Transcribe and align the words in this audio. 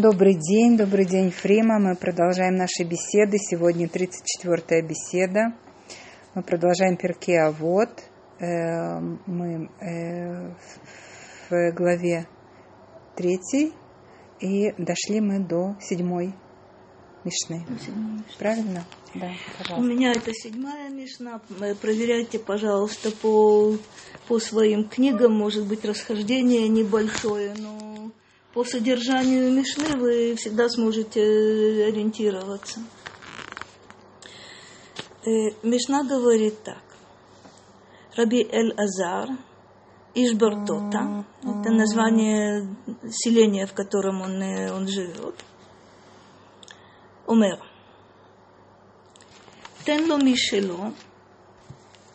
Добрый 0.00 0.32
день, 0.34 0.78
добрый 0.78 1.04
день, 1.04 1.30
Фрима. 1.30 1.78
Мы 1.78 1.94
продолжаем 1.94 2.56
наши 2.56 2.84
беседы. 2.84 3.36
Сегодня 3.36 3.86
34-я 3.86 4.80
беседа. 4.80 5.52
Мы 6.34 6.42
продолжаем 6.42 6.96
перке 6.96 7.38
А 7.38 7.50
вот 7.50 7.90
Мы 8.38 9.68
э, 9.82 10.54
в 11.50 11.72
главе 11.72 12.26
3 13.16 13.74
и 14.40 14.72
дошли 14.78 15.20
мы 15.20 15.38
до 15.40 15.76
седьмой 15.82 16.34
Мишны. 17.24 17.66
Правильно? 18.38 18.86
Да, 19.14 19.30
пожалуйста. 19.58 19.74
У 19.74 19.82
меня 19.82 20.12
это 20.12 20.32
седьмая 20.32 20.88
Мишна. 20.88 21.42
Проверяйте, 21.82 22.38
пожалуйста, 22.38 23.10
по, 23.10 23.76
по 24.28 24.38
своим 24.38 24.88
книгам. 24.88 25.36
Может 25.36 25.66
быть, 25.66 25.84
расхождение 25.84 26.68
небольшое, 26.68 27.54
но 27.58 27.89
по 28.53 28.63
содержанию 28.63 29.51
Мишны 29.51 29.97
вы 29.97 30.35
всегда 30.35 30.69
сможете 30.69 31.21
ориентироваться. 31.21 32.79
Э, 35.25 35.27
Мишна 35.63 36.03
говорит 36.03 36.63
так. 36.63 36.83
Раби 38.15 38.47
Эль 38.49 38.73
Азар, 38.77 39.27
Ишбартота, 40.13 41.25
это 41.41 41.73
название 41.73 42.75
селения, 43.09 43.65
в 43.65 43.73
котором 43.73 44.21
он, 44.21 44.41
э, 44.41 44.71
он 44.71 44.87
живет. 44.87 45.35
Умер. 47.27 47.59
תן 49.83 50.03
לו 50.07 50.17
משלו, 50.17 50.83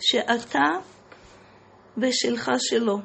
שאתה 0.00 0.66
ושלך 1.98 2.50
שלו. 2.58 2.98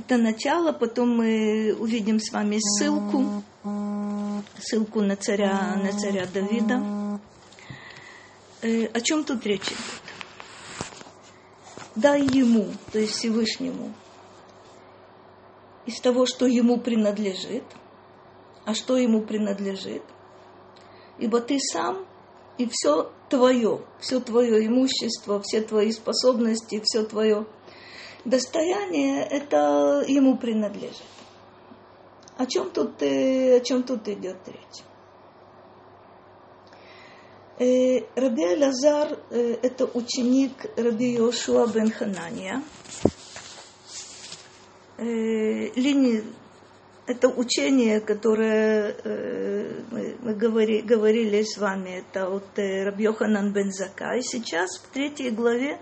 Это 0.00 0.16
начало, 0.16 0.72
потом 0.72 1.16
мы 1.16 1.76
увидим 1.78 2.20
с 2.20 2.32
вами 2.32 2.58
ссылку, 2.58 3.42
ссылку 4.58 5.02
на 5.02 5.16
царя, 5.16 5.76
на 5.76 5.92
царя 5.92 6.26
Давида. 6.26 7.20
Э, 8.62 8.86
о 8.86 9.00
чем 9.00 9.24
тут 9.24 9.44
речь 9.44 9.66
идет? 9.66 9.78
Дай 11.96 12.22
ему, 12.22 12.68
то 12.92 12.98
есть 12.98 13.14
Всевышнему, 13.14 13.92
из 15.84 16.00
того, 16.00 16.24
что 16.24 16.46
ему 16.46 16.78
принадлежит. 16.78 17.64
А 18.64 18.74
что 18.74 18.96
ему 18.96 19.22
принадлежит– 19.22 20.02
ибо 21.20 21.40
ты 21.40 21.58
сам 21.60 22.06
и 22.58 22.68
все 22.70 23.12
твое, 23.28 23.80
все 24.00 24.20
твое 24.20 24.66
имущество, 24.66 25.40
все 25.40 25.60
твои 25.60 25.92
способности, 25.92 26.82
все 26.84 27.04
твое 27.04 27.46
достояние, 28.24 29.22
это 29.24 30.04
ему 30.06 30.36
принадлежит. 30.36 31.02
О 32.36 32.46
чем 32.46 32.70
тут, 32.70 33.02
э, 33.02 33.56
о 33.56 33.60
чем 33.60 33.82
тут 33.82 34.08
идет 34.08 34.38
речь? 34.46 34.84
Э, 37.58 38.06
Раби 38.14 38.56
Лазар 38.56 39.18
э,– 39.30 39.58
это 39.62 39.84
ученик 39.84 40.52
Раби 40.76 41.14
Йошуа 41.14 41.66
бен 41.66 41.90
Ханания. 41.90 42.62
Это 47.06 47.28
учение, 47.28 48.00
которое 48.00 48.94
мы, 49.90 50.16
мы 50.20 50.34
говори, 50.34 50.80
говорили 50.80 51.42
с 51.42 51.58
вами, 51.58 52.02
это 52.02 52.28
от 52.28 52.58
э, 52.58 52.84
Рабьоханан 52.84 53.52
Бензака. 53.52 54.14
И 54.14 54.22
сейчас 54.22 54.78
в 54.78 54.88
третьей 54.92 55.30
главе 55.30 55.80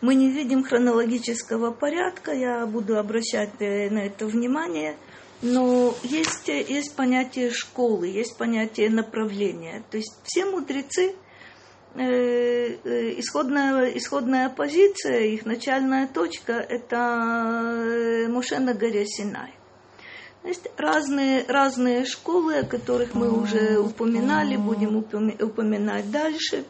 мы 0.00 0.14
не 0.14 0.30
видим 0.30 0.64
хронологического 0.64 1.72
порядка, 1.72 2.32
я 2.32 2.66
буду 2.66 2.98
обращать 2.98 3.60
э, 3.60 3.90
на 3.90 4.06
это 4.06 4.26
внимание, 4.26 4.96
но 5.42 5.94
есть, 6.02 6.48
есть 6.48 6.96
понятие 6.96 7.50
школы, 7.50 8.08
есть 8.08 8.36
понятие 8.36 8.90
направления. 8.90 9.84
То 9.90 9.96
есть 9.96 10.14
все 10.24 10.44
мудрецы, 10.44 11.14
э, 11.94 12.02
э, 12.02 13.20
исходная, 13.20 13.90
исходная 13.96 14.48
позиция, 14.50 15.20
их 15.20 15.46
начальная 15.46 16.06
точка– 16.06 16.52
это 16.68 18.26
Моше 18.28 18.58
на 18.58 18.74
горе 18.74 19.06
Синай. 19.06 19.54
Есть 20.44 20.68
разные, 20.76 21.44
разные 21.48 22.04
школы, 22.06 22.58
о 22.58 22.64
которых 22.64 23.14
мы 23.14 23.30
уже 23.30 23.78
упоминали, 23.78 24.56
будем 24.56 24.96
упоминать 24.96 26.10
дальше. 26.10 26.64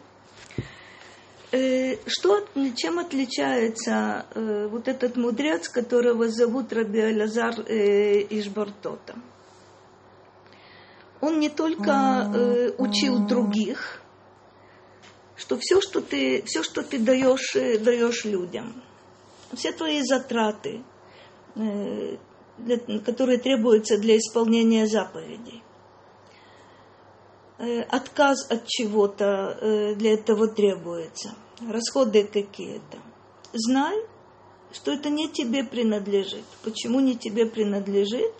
Э, 1.50 1.96
что, 2.06 2.46
чем 2.76 2.98
отличается 2.98 4.26
э, 4.34 4.68
вот 4.68 4.86
этот 4.86 5.16
мудрец, 5.16 5.68
которого 5.68 6.28
зовут 6.28 6.72
Раби 6.74 7.00
Алязар 7.00 7.54
э, 7.60 8.20
Ишбартота? 8.28 9.14
Он 11.20 11.40
не 11.40 11.48
только 11.48 12.74
учил 12.78 13.26
других, 13.26 14.00
что 15.36 15.58
все, 15.58 15.80
что 15.80 16.00
ты, 16.00 16.42
все, 16.46 16.62
что 16.62 16.84
ты 16.84 17.00
даешь, 17.00 17.54
даешь 17.54 18.24
людям, 18.24 18.84
все 19.52 19.72
твои 19.72 20.00
затраты, 20.02 20.84
для, 21.56 22.78
которые 23.04 23.38
требуются 23.38 23.98
для 23.98 24.16
исполнения 24.16 24.86
заповедей. 24.86 25.64
Э, 27.58 27.82
отказ 27.82 28.50
от 28.50 28.66
чего-то 28.66 29.58
э, 29.60 29.94
для 29.94 30.14
этого 30.14 30.48
требуется. 30.48 31.34
Расходы 31.60 32.24
какие-то. 32.24 32.98
Знай, 33.52 33.96
что 34.72 34.92
это 34.92 35.10
не 35.10 35.28
тебе 35.28 35.64
принадлежит. 35.64 36.44
Почему 36.62 37.00
не 37.00 37.16
тебе 37.16 37.46
принадлежит? 37.46 38.32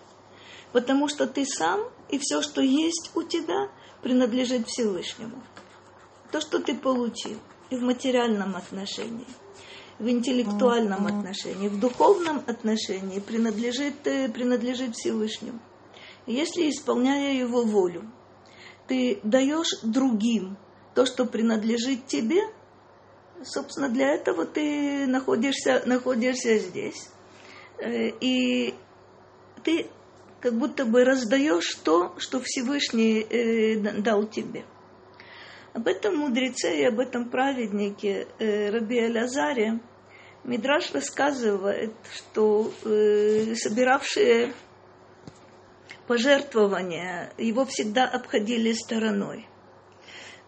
Потому 0.72 1.08
что 1.08 1.26
ты 1.26 1.44
сам 1.44 1.80
и 2.10 2.18
все, 2.18 2.42
что 2.42 2.60
есть 2.60 3.10
у 3.14 3.22
тебя, 3.22 3.70
принадлежит 4.02 4.68
Всевышнему. 4.68 5.42
То, 6.30 6.40
что 6.40 6.60
ты 6.60 6.74
получил 6.74 7.38
и 7.70 7.76
в 7.76 7.82
материальном 7.82 8.54
отношении– 8.56 9.26
в 9.98 10.08
интеллектуальном 10.08 11.06
отношении, 11.06 11.68
в 11.68 11.80
духовном 11.80 12.42
отношении 12.46 13.18
принадлежит, 13.18 14.06
э, 14.06 14.28
принадлежит 14.28 14.94
Всевышнему. 14.94 15.58
Если, 16.26 16.70
исполняя 16.70 17.34
Его 17.34 17.62
волю, 17.62 18.10
ты 18.88 19.21
даешь 19.22 19.81
другим 19.82 20.56
то, 20.94 21.06
что 21.06 21.26
принадлежит 21.26 22.06
тебе, 22.06 22.41
собственно, 23.44 23.88
для 23.88 24.15
этого 24.15 24.44
ты 24.47 25.06
находишься, 25.06 25.82
находишься 25.87 26.59
здесь. 26.59 27.09
Э, 27.78 28.09
и 28.21 28.75
ты 29.62 29.87
как 30.41 30.54
будто 30.54 30.84
бы 30.84 31.04
раздаешь 31.04 31.75
то, 31.84 32.15
что 32.19 32.41
Всевышний 32.43 33.21
э, 33.21 33.78
дал 34.00 34.26
тебе. 34.26 34.65
Об 35.75 35.87
этом 35.87 36.16
мудреце 36.16 36.81
и 36.81 36.84
об 36.84 36.99
этом 36.99 37.28
праведнике 37.28 38.26
э, 38.38 38.70
Раби 38.70 38.99
Алязаре 38.99 39.81
Мидраш 40.44 40.93
рассказывает, 40.93 41.93
что 42.15 42.72
собиравшие 42.82 44.55
пожертвования 46.08 47.32
его 47.38 47.64
всегда 47.64 48.04
обходили 48.06 48.72
стороной. 48.72 49.46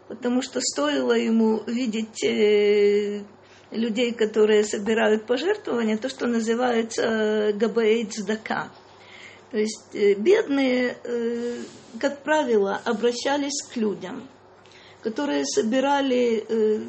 Потому 0.09 0.43
что 0.43 0.61
стоило 0.61 1.13
ему 1.13 1.63
видеть 1.67 2.25
э, 2.25 3.23
людей, 3.71 4.13
которые 4.13 4.65
собирают 4.65 5.27
пожертвования, 5.27 5.97
то, 5.97 6.09
что 6.09 6.27
называется 6.27 7.53
э. 7.53 8.73
То 9.53 9.59
есть 9.59 9.95
э, 9.95 10.15
бедные, 10.15 10.97
э, 11.05 11.59
как 12.01 12.25
правило, 12.25 12.81
обращались 12.85 13.63
к 13.63 13.77
людям– 13.77 14.29
которые 15.03 15.45
собирали 15.47 16.45
э, 16.47 16.81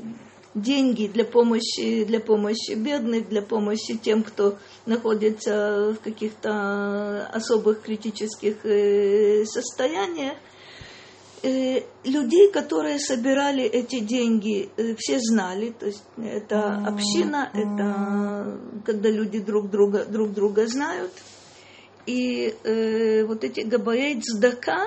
деньги 0.53 1.07
для 1.07 1.25
помощи, 1.25 2.03
для 2.03 2.19
помощи 2.19 2.73
бедных, 2.73 3.29
для 3.29 3.41
помощи 3.41 3.97
тем, 3.97 4.23
кто 4.23 4.57
находится 4.85 5.93
в 5.93 6.03
каких-то 6.03 7.27
особых 7.27 7.81
критических 7.81 8.65
э, 8.65 9.45
состояниях. 9.45 10.37
Э, 11.43 11.81
людей, 12.03 12.51
которые 12.51 12.99
собирали 12.99 13.63
эти 13.63 13.99
деньги, 13.99 14.69
э, 14.77 14.93
все 14.95 15.17
знали, 15.19 15.71
то 15.71 15.87
есть 15.87 16.03
это 16.17 16.85
община, 16.85 17.49
это 17.51 18.59
когда 18.85 19.09
люди 19.09 19.39
друг 19.39 19.71
друга, 19.71 20.05
друг 20.05 20.33
друга 20.33 20.67
знают. 20.67 21.11
И 22.05 22.55
э, 22.63 23.23
вот 23.25 23.43
эти 23.43 23.61
габаэйт 23.61 24.23
сдака, 24.23 24.85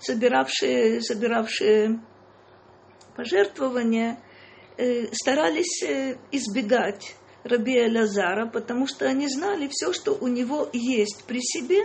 собиравшие, 0.00 1.00
собиравшие 1.00 2.00
пожертвования, 3.14 4.18
старались 5.12 5.82
избегать 6.30 7.16
Раби 7.48 7.80
Лазара, 7.88 8.46
потому 8.46 8.86
что 8.86 9.06
они 9.06 9.28
знали 9.28 9.68
все, 9.70 9.92
что 9.92 10.12
у 10.12 10.28
него 10.28 10.68
есть 10.72 11.24
при 11.26 11.40
себе, 11.40 11.82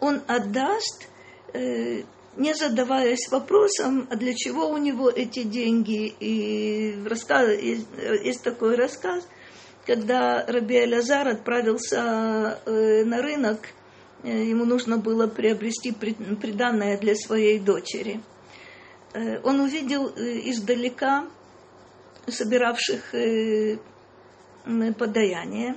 он 0.00 0.22
отдаст, 0.26 1.08
э, 1.52 2.02
не 2.36 2.54
задаваясь 2.54 3.28
вопросом, 3.30 4.08
а 4.10 4.16
для 4.16 4.34
чего 4.34 4.68
у 4.68 4.78
него 4.78 5.10
эти 5.10 5.42
деньги. 5.42 6.14
И 6.18 6.98
рассказ, 7.06 7.50
есть, 7.60 7.86
есть 8.24 8.42
такой 8.42 8.76
рассказ, 8.76 9.26
когда 9.86 10.44
Раби 10.46 10.86
Лазар 10.86 11.28
отправился 11.28 12.58
на 12.66 13.22
рынок 13.22 13.68
э, 14.22 14.44
ему 14.44 14.64
нужно 14.64 14.98
было 14.98 15.26
приобрести 15.26 15.92
приданное 15.92 16.98
для 16.98 17.14
своей 17.14 17.58
дочери. 17.58 18.20
Э, 19.12 19.40
он 19.42 19.60
увидел 19.60 20.08
издалека 20.08 21.28
собиравших 22.28 23.14
подаяние, 24.98 25.76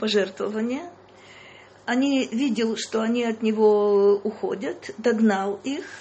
пожертвования. 0.00 0.90
Они 1.86 2.26
видел, 2.26 2.76
что 2.76 3.00
они 3.00 3.24
от 3.24 3.42
него 3.42 4.20
уходят, 4.22 4.90
догнал 4.98 5.60
их– 5.64 5.84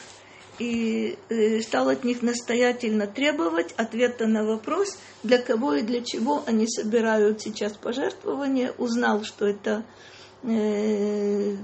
и 0.59 1.17
э, 1.29 1.61
стал 1.61 1.89
от 1.89 2.03
них 2.03 2.21
настоятельно 2.21 3.07
требовать 3.07 3.73
ответа 3.77 4.27
на 4.27 4.43
вопрос, 4.43 4.97
для 5.23 5.37
кого 5.37 5.75
и 5.75 5.81
для 5.81 6.01
чего 6.01 6.43
они 6.45 6.67
собирают 6.67 7.41
сейчас 7.41 7.73
пожертвования. 7.73 8.73
Узнал, 8.77 9.23
что 9.23 9.45
это 9.45 9.85
э, 10.43 11.55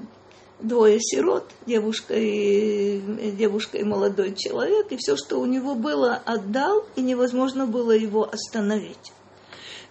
двое 0.59 0.99
сирот, 1.01 1.49
девушка 1.65 2.13
и, 2.15 3.31
девушка 3.31 3.77
и 3.77 3.83
молодой 3.83 4.35
человек, 4.35 4.91
и 4.91 4.97
все, 4.97 5.17
что 5.17 5.39
у 5.39 5.45
него 5.45 5.75
было, 5.75 6.13
отдал, 6.13 6.85
и 6.95 7.01
невозможно 7.01 7.65
было 7.65 7.91
его 7.91 8.29
остановить. 8.31 9.11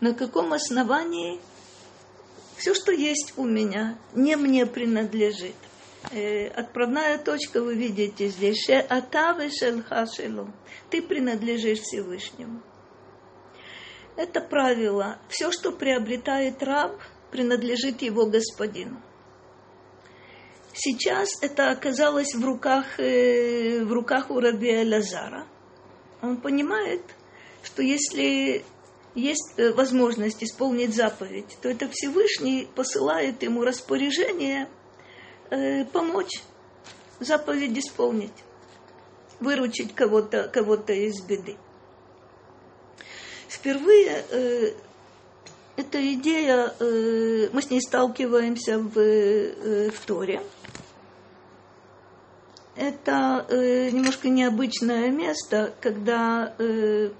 На 0.02 0.14
каком 0.14 0.52
основании 0.52 1.40
все, 2.56 2.74
что 2.74 2.90
есть 2.90 3.34
у 3.36 3.44
меня, 3.44 3.96
не 4.14 4.34
мне 4.34 4.66
принадлежит 4.66 5.54
э, 6.10 6.48
отправная 6.48 7.18
точка 7.18 7.62
вы 7.62 7.76
видите 7.76 8.26
здесь. 8.26 8.64
Ше. 8.64 8.84
Ты 10.90 11.02
принадлежишь 11.02 11.82
Всевышнему. 11.82 12.60
Это 14.16 14.40
правило. 14.40 15.20
Все, 15.28 15.52
что 15.52 15.70
приобретает 15.70 16.60
раб, 16.64 17.00
принадлежит 17.30 18.02
его 18.02 18.26
господину. 18.26 19.00
Сейчас 20.74 21.28
это 21.42 21.70
оказалось 21.70 22.34
в 22.34 22.44
руках, 22.44 22.98
э, 22.98 23.84
в 23.84 23.92
руках 23.92 24.32
у 24.32 24.40
раби 24.40 24.84
Лазара. 24.84 25.46
Он 26.20 26.40
понимает, 26.40 27.02
что 27.62 27.82
если 27.82 28.64
есть 29.14 29.54
э, 29.56 29.72
возможность 29.72 30.42
исполнить 30.42 30.94
заповедь, 30.94 31.56
то 31.60 31.68
это 31.68 31.88
Всевышний 31.90 32.68
посылает 32.74 33.42
ему 33.42 33.64
распоряжение– 33.64 34.68
э, 35.52 35.84
помочь, 35.84 36.42
заповедь 37.20 37.78
исполнить, 37.78 38.32
выручить 39.40 39.94
кого-то 39.94 40.48
кого 40.48 40.76
из 40.76 41.22
беды. 41.22 41.56
Впервые 43.48 44.24
э, 44.30 44.72
эта 45.76 46.14
идея, 46.14 46.74
э, 46.80 47.50
мы 47.52 47.60
с 47.60 47.70
ней 47.70 47.82
сталкиваемся 47.82 48.78
в, 48.78 48.98
э, 48.98 49.90
в 49.90 50.00
Торе. 50.06 50.42
Это 52.74 53.44
э, 53.50 53.90
немножко 53.90 54.30
необычное 54.30 55.10
место, 55.10 55.74
когда 55.82 56.54
э, 56.58 57.10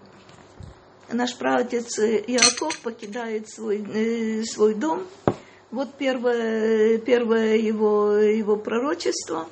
наш 1.13 1.37
праотец 1.37 1.99
Иаков 1.99 2.79
покидает 2.81 3.49
свой, 3.49 3.85
э, 3.95 4.43
свой 4.45 4.75
дом 4.75 5.07
вот 5.73 5.95
первое, 5.95 6.99
первое 6.99 7.57
его, 7.57 8.13
его 8.13 8.57
пророчество. 8.57 9.49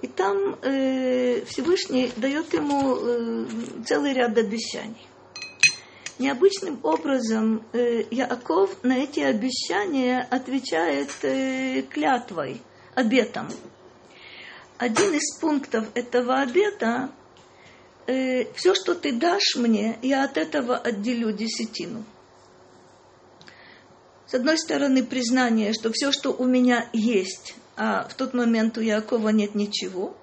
И 0.00 0.06
там 0.06 0.56
э, 0.62 1.44
Всевышний 1.46 2.12
дает 2.16 2.52
ему 2.54 2.96
э, 2.96 3.46
целый 3.84 4.12
ряд 4.14 4.38
обещаний. 4.38 5.06
Необычным 6.18 6.78
образом 6.82 7.64
э, 7.72 8.04
Яаков 8.10 8.82
на 8.84 8.98
эти 8.98 9.20
обещания 9.20 10.26
отвечает 10.30 11.10
э, 11.22 11.82
клятвой, 11.82 12.60
обетом. 12.94 13.48
Один 14.78 15.14
из 15.14 15.36
пунктов 15.38 15.86
этого 15.94 16.40
обета 16.40 17.10
э, 18.06 18.52
все, 18.54 18.74
что 18.74 18.94
ты 18.94 19.12
дашь 19.12 19.56
мне, 19.56 19.98
я 20.02 20.24
от 20.24 20.36
этого 20.36 20.76
отделю 20.76 21.32
десятину. 21.32 22.04
С 24.26 24.34
одной 24.34 24.58
стороны, 24.58 25.04
признание, 25.04 25.72
что 25.74 25.90
все, 25.92 26.10
что 26.10 26.32
у 26.32 26.46
меня 26.46 26.88
есть, 26.92 27.54
а 27.76 28.08
в 28.08 28.14
тот 28.14 28.32
момент 28.32 28.78
у 28.78 28.80
Якова 28.80 29.28
нет 29.28 29.54
ничего, 29.54 30.16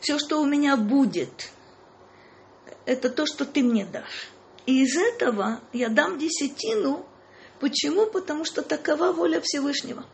все, 0.00 0.18
что 0.18 0.40
у 0.40 0.46
меня 0.46 0.76
будет, 0.76 1.50
это 2.86 3.10
то, 3.10 3.26
что 3.26 3.44
ты 3.44 3.62
мне 3.62 3.84
дашь. 3.84 4.30
И 4.66 4.82
из 4.82 4.96
этого 4.96 5.60
я 5.72 5.88
дам 5.88 6.18
десятину. 6.18 7.06
Почему? 7.60 8.06
Потому 8.06 8.44
что 8.44 8.62
такова 8.62 9.12
воля 9.12 9.40
Всевышнего. 9.42 10.04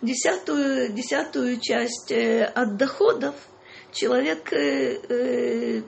Десятую, 0.00 0.92
десятую 0.92 1.60
часть 1.60 2.10
э, 2.10 2.44
от 2.44 2.76
доходов 2.76 3.34
человек 3.92 4.52
э, 4.52 4.98
э, 5.08 5.82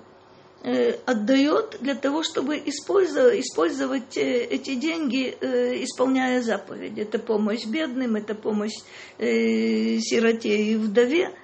Э, 0.67 0.93
отдает 1.05 1.77
для 1.83 1.95
того, 1.95 2.23
чтобы 2.23 2.57
использовать, 2.57 3.41
использовать 3.41 4.17
э, 4.17 4.45
эти 4.45 4.77
деньги, 4.77 5.37
э, 5.39 5.85
исполняя 5.85 6.41
заповеди. 6.41 7.03
Это 7.03 7.19
помощь 7.19 7.67
бедным, 7.67 8.17
это 8.17 8.35
помощь 8.35 8.73
сироте 9.19 10.57
и 10.57 10.77
вдове. 10.77 11.37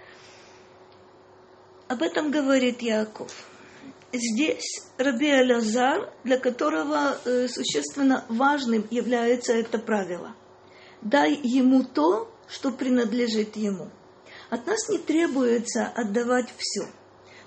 Об 1.89 2.01
этом 2.01 2.31
говорит 2.31 2.81
Яков. 2.81 3.31
Здесь 4.11 4.87
Раби 4.97 5.29
Алязар, 5.29 6.11
для 6.25 6.39
которого 6.39 7.19
существенно 7.25 8.25
важным 8.31 8.87
является 8.91 9.53
это 9.53 9.79
правило. 9.79 10.35
Дай 11.03 11.35
ему 11.35 11.85
то, 11.85 12.33
что 12.49 12.71
принадлежит 12.71 13.57
ему. 13.57 13.91
От 14.51 14.67
нас 14.67 14.89
не 14.89 14.99
требуется 14.99 15.87
отдавать 15.87 16.49
все. 16.57 16.87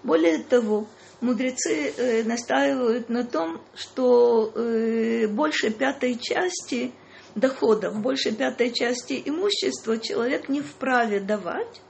Более 0.03 0.39
того, 0.39 0.87
мудрецы 1.19 1.93
э, 1.95 2.23
настаивают 2.23 3.09
на 3.09 3.25
том, 3.25 3.61
что 3.75 4.51
э, 4.55 5.27
больше 5.27 5.69
пятой 5.69 6.17
части 6.17 6.93
доходов, 7.35 7.99
больше 8.01 8.31
пятой 8.31 8.71
части 8.71 9.21
имущества 9.25 9.97
человек 9.97 10.47
не 10.47 10.61
вправе 10.61 11.19
давать. 11.19 11.81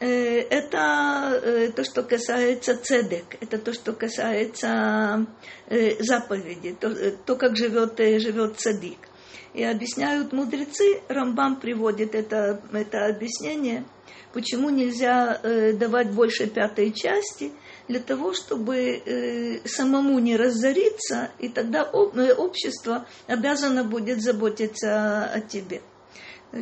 Э, 0.00 0.06
это 0.08 1.38
э, 1.42 1.72
то, 1.72 1.84
что 1.84 2.02
касается 2.02 2.78
цедек, 2.78 3.36
это 3.42 3.58
то, 3.58 3.74
что 3.74 3.92
касается 3.92 5.26
э, 5.66 6.02
заповеди, 6.02 6.74
то, 6.80 6.88
э, 6.88 7.12
то 7.26 7.36
как 7.36 7.56
живет, 7.58 7.98
живет 7.98 8.58
цадик. 8.58 9.09
И 9.52 9.64
объясняют 9.64 10.32
мудрецы, 10.32 11.02
Рамбам 11.08 11.58
приводит 11.58 12.14
это, 12.14 12.60
это 12.72 13.06
объяснение, 13.06 13.84
почему 14.32 14.70
нельзя 14.70 15.40
давать 15.74 16.12
больше 16.12 16.46
пятой 16.46 16.92
части– 16.92 17.52
для 17.90 17.98
того, 17.98 18.32
чтобы 18.34 18.76
э, 18.76 19.66
самому 19.66 20.20
не 20.20 20.36
разориться, 20.36 21.30
и 21.40 21.48
тогда 21.48 21.80
э, 21.82 22.32
общество 22.34 23.04
обязано 23.26 23.82
будет 23.82 24.22
заботиться 24.22 25.24
о 25.24 25.40
тебе. 25.40 25.82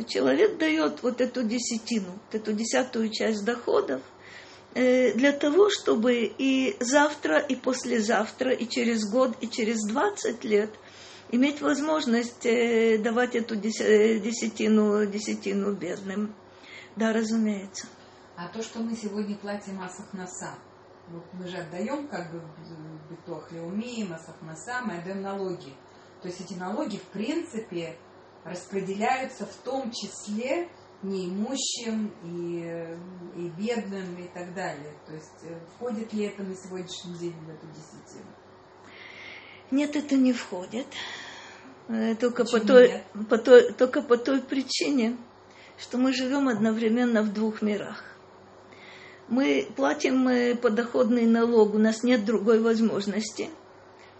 Человек 0.07 0.57
дает 0.57 1.03
вот 1.03 1.21
эту 1.21 1.43
десятину, 1.43 2.11
вот 2.25 2.41
эту 2.41 2.53
десятую 2.53 3.09
часть 3.09 3.45
доходов, 3.45 4.01
э, 4.73 5.13
для 5.13 5.31
того, 5.31 5.69
чтобы 5.69 6.33
и 6.35 6.75
завтра, 6.79 7.37
и 7.37 7.55
послезавтра, 7.55 8.51
и 8.51 8.67
через 8.67 9.07
год, 9.07 9.37
и 9.41 9.47
через 9.47 9.85
20 9.85 10.43
лет 10.45 10.71
иметь 11.31 11.61
возможность 11.61 12.43
давать 12.43 13.35
эту 13.35 13.55
десятину, 13.55 15.05
десятину 15.05 15.73
бедным. 15.73 16.35
Да, 16.95 17.13
разумеется. 17.13 17.87
А 18.35 18.47
то, 18.47 18.61
что 18.63 18.79
мы 18.79 18.95
сегодня 18.95 19.35
платим 19.35 19.75
массах 19.75 20.13
носа, 20.13 20.55
вот 21.09 21.25
мы 21.33 21.47
же 21.47 21.57
отдаем 21.57 22.07
как 22.07 22.31
бы 22.31 22.41
битох 23.09 23.51
леуми, 23.51 24.07
масахмаса, 24.07 24.81
мы 24.85 24.97
отдаем 24.97 25.21
налоги. 25.21 25.73
То 26.21 26.27
есть 26.27 26.41
эти 26.41 26.53
налоги, 26.53 26.97
в 26.97 27.07
принципе, 27.07 27.97
распределяются 28.43 29.45
в 29.45 29.53
том 29.63 29.91
числе 29.91 30.69
неимущим 31.01 32.13
и, 32.23 33.39
и 33.39 33.49
бедным 33.57 34.17
и 34.17 34.27
так 34.27 34.53
далее. 34.53 34.93
То 35.05 35.13
есть 35.13 35.43
э, 35.43 35.59
входит 35.75 36.11
ли 36.13 36.25
это 36.25 36.43
на 36.43 36.55
сегодняшний 36.55 37.17
день 37.17 37.35
в 37.45 37.49
эту 37.49 37.67
десятину? 37.67 38.27
Нет, 39.71 39.95
это 39.95 40.15
не 40.15 40.33
входит. 40.33 40.87
Э, 41.87 42.15
только 42.15 42.45
по, 42.45 42.59
той, 42.59 43.03
по 43.29 43.37
той, 43.37 43.73
только 43.73 44.01
по 44.01 44.17
той 44.17 44.41
причине, 44.41 45.17
что 45.77 45.97
мы 45.97 46.13
живем 46.13 46.47
одновременно 46.47 47.21
в 47.21 47.33
двух 47.33 47.61
мирах 47.61 48.03
мы 49.29 49.67
платим 49.75 50.57
подоходный 50.57 51.25
налог, 51.25 51.75
у 51.75 51.77
нас 51.77 52.03
нет 52.03 52.25
другой 52.25 52.59
возможности. 52.59 53.49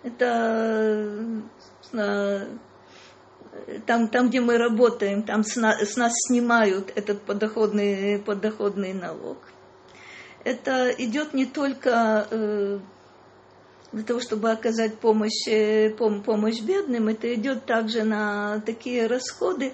Это 0.03 1.43
э, 1.93 2.45
там, 3.85 4.07
там 4.07 4.29
где 4.29 4.39
мы 4.39 4.57
работаем, 4.57 5.23
там 5.23 5.43
с, 5.43 5.55
на, 5.57 5.73
с 5.73 5.97
нас 5.97 6.13
снимают 6.27 6.91
этот 6.95 7.21
подоходный, 7.21 8.19
подоходный 8.19 8.93
налог. 8.93 9.37
Это 10.45 10.89
идет 10.91 11.33
не 11.33 11.45
только 11.45 12.27
э, 12.29 12.79
для 13.91 14.03
того, 14.03 14.19
чтобы 14.19 14.51
оказать 14.51 14.99
помощь, 14.99 15.47
э, 15.47 15.89
пом, 15.91 16.23
помощь 16.23 16.61
бедным, 16.61 17.07
это 17.07 17.33
идет 17.33 17.65
также 17.65 18.03
на 18.03 18.61
такие 18.65 19.07
расходы, 19.07 19.73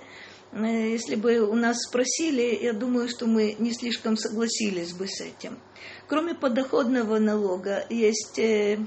Э, 0.56 0.90
если 0.92 1.16
бы 1.16 1.40
у 1.40 1.56
нас 1.56 1.78
спросили, 1.82 2.58
я 2.62 2.74
думаю, 2.74 3.10
что 3.10 3.28
мы 3.28 3.56
не 3.60 3.74
слишком 3.74 4.16
согласились 4.18 4.94
бы 4.94 5.08
с 5.08 5.22
этим. 5.22 5.60
Кроме 6.08 6.34
подоходного 6.34 7.20
налога 7.20 7.86
есть 7.90 8.40
э, 8.40 8.80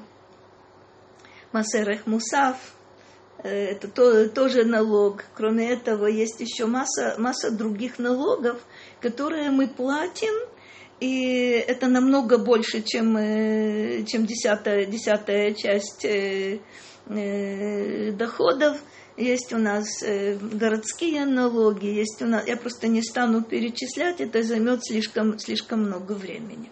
Масерех 1.53 2.07
Мусав, 2.07 2.57
это 3.43 3.87
то, 3.87 4.29
тоже 4.29 4.65
налог. 4.65 5.25
Кроме 5.37 5.71
этого, 5.71 6.07
есть 6.07 6.41
еще 6.41 6.67
масса, 6.67 7.15
масса 7.19 7.53
других 7.53 8.01
налогов, 8.01 8.61
которые 9.01 9.51
мы 9.51 9.69
платим, 9.69 10.35
и 11.00 11.50
это 11.67 11.87
намного 11.87 12.38
больше, 12.38 12.83
чем, 12.83 13.14
чем 14.07 14.26
десятая, 14.26 14.85
десятая 14.87 15.55
часть 15.55 16.07
доходов. 18.17 18.78
Есть 19.19 19.52
у 19.52 19.59
нас 19.59 20.00
э, 20.05 20.37
городские 20.37 21.25
налоги, 21.26 21.87
есть 21.87 22.23
у 22.23 22.26
нас, 22.26 22.47
я 22.47 22.57
просто 22.57 22.87
не 22.87 23.02
стану 23.02 23.43
перечислять, 23.43 24.21
это 24.21 24.45
займет 24.45 24.85
слишком, 24.85 25.37
слишком 25.40 25.81
много 25.81 26.12
времени. 26.12 26.71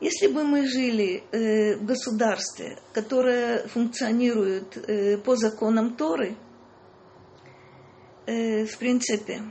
Если 0.00 0.28
бы 0.28 0.44
мы 0.44 0.66
жили 0.66 1.22
э, 1.30 1.76
в 1.76 1.84
государстве, 1.84 2.78
которое 2.94 3.68
функционирует 3.68 4.78
э, 4.78 5.18
по 5.18 5.36
законам 5.36 5.94
Торы, 5.94 6.36
в 8.26 8.78
принципе, 8.78 9.42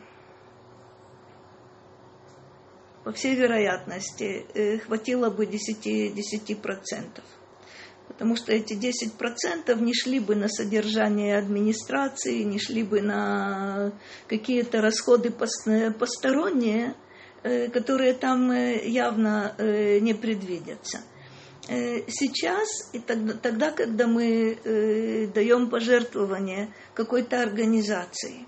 по 3.03 3.11
всей 3.11 3.35
вероятности, 3.35 4.79
хватило 4.85 5.29
бы 5.29 5.45
10%. 5.45 6.13
10% 6.13 7.21
потому 8.07 8.35
что 8.35 8.53
эти 8.53 8.73
10% 8.73 9.81
не 9.81 9.93
шли 9.93 10.19
бы 10.19 10.35
на 10.35 10.47
содержание 10.47 11.37
администрации, 11.37 12.43
не 12.43 12.59
шли 12.59 12.83
бы 12.83 13.01
на 13.01 13.91
какие-то 14.27 14.81
расходы 14.81 15.31
посторонние, 15.31 16.95
э, 17.43 17.69
которые 17.69 18.13
там 18.13 18.51
э, 18.51 18.87
явно 18.87 19.55
э, 19.57 19.99
не 19.99 20.13
предвидятся. 20.13 21.01
Сейчас, 21.65 22.89
и 22.91 22.99
тогда 22.99 23.71
когда 23.71 24.05
мы 24.05 24.57
даем 25.33 25.69
пожертвование 25.69 26.73
какой-то 26.93 27.41
организации, 27.41 28.45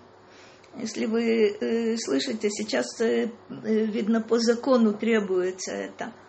если 0.80 1.06
вы 1.06 1.98
слышите, 1.98 2.50
сейчас, 2.50 3.00
видно, 3.50 4.22
по 4.22 4.40
закону 4.40 4.94
требуется 4.94 5.72
это– 5.72 6.14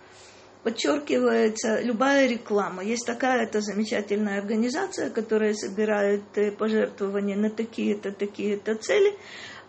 подчеркивается 0.67 1.81
любая 1.81 2.27
реклама. 2.27 2.83
Есть 2.83 3.07
такая-то 3.07 3.61
замечательная 3.61 4.41
организация, 4.41 5.11
которая 5.11 5.55
собирает 5.55 6.25
э, 6.35 6.51
пожертвования 6.51 7.37
на 7.37 7.51
такие-то, 7.51 8.11
такие-то 8.11 8.75
цели. 8.75 9.17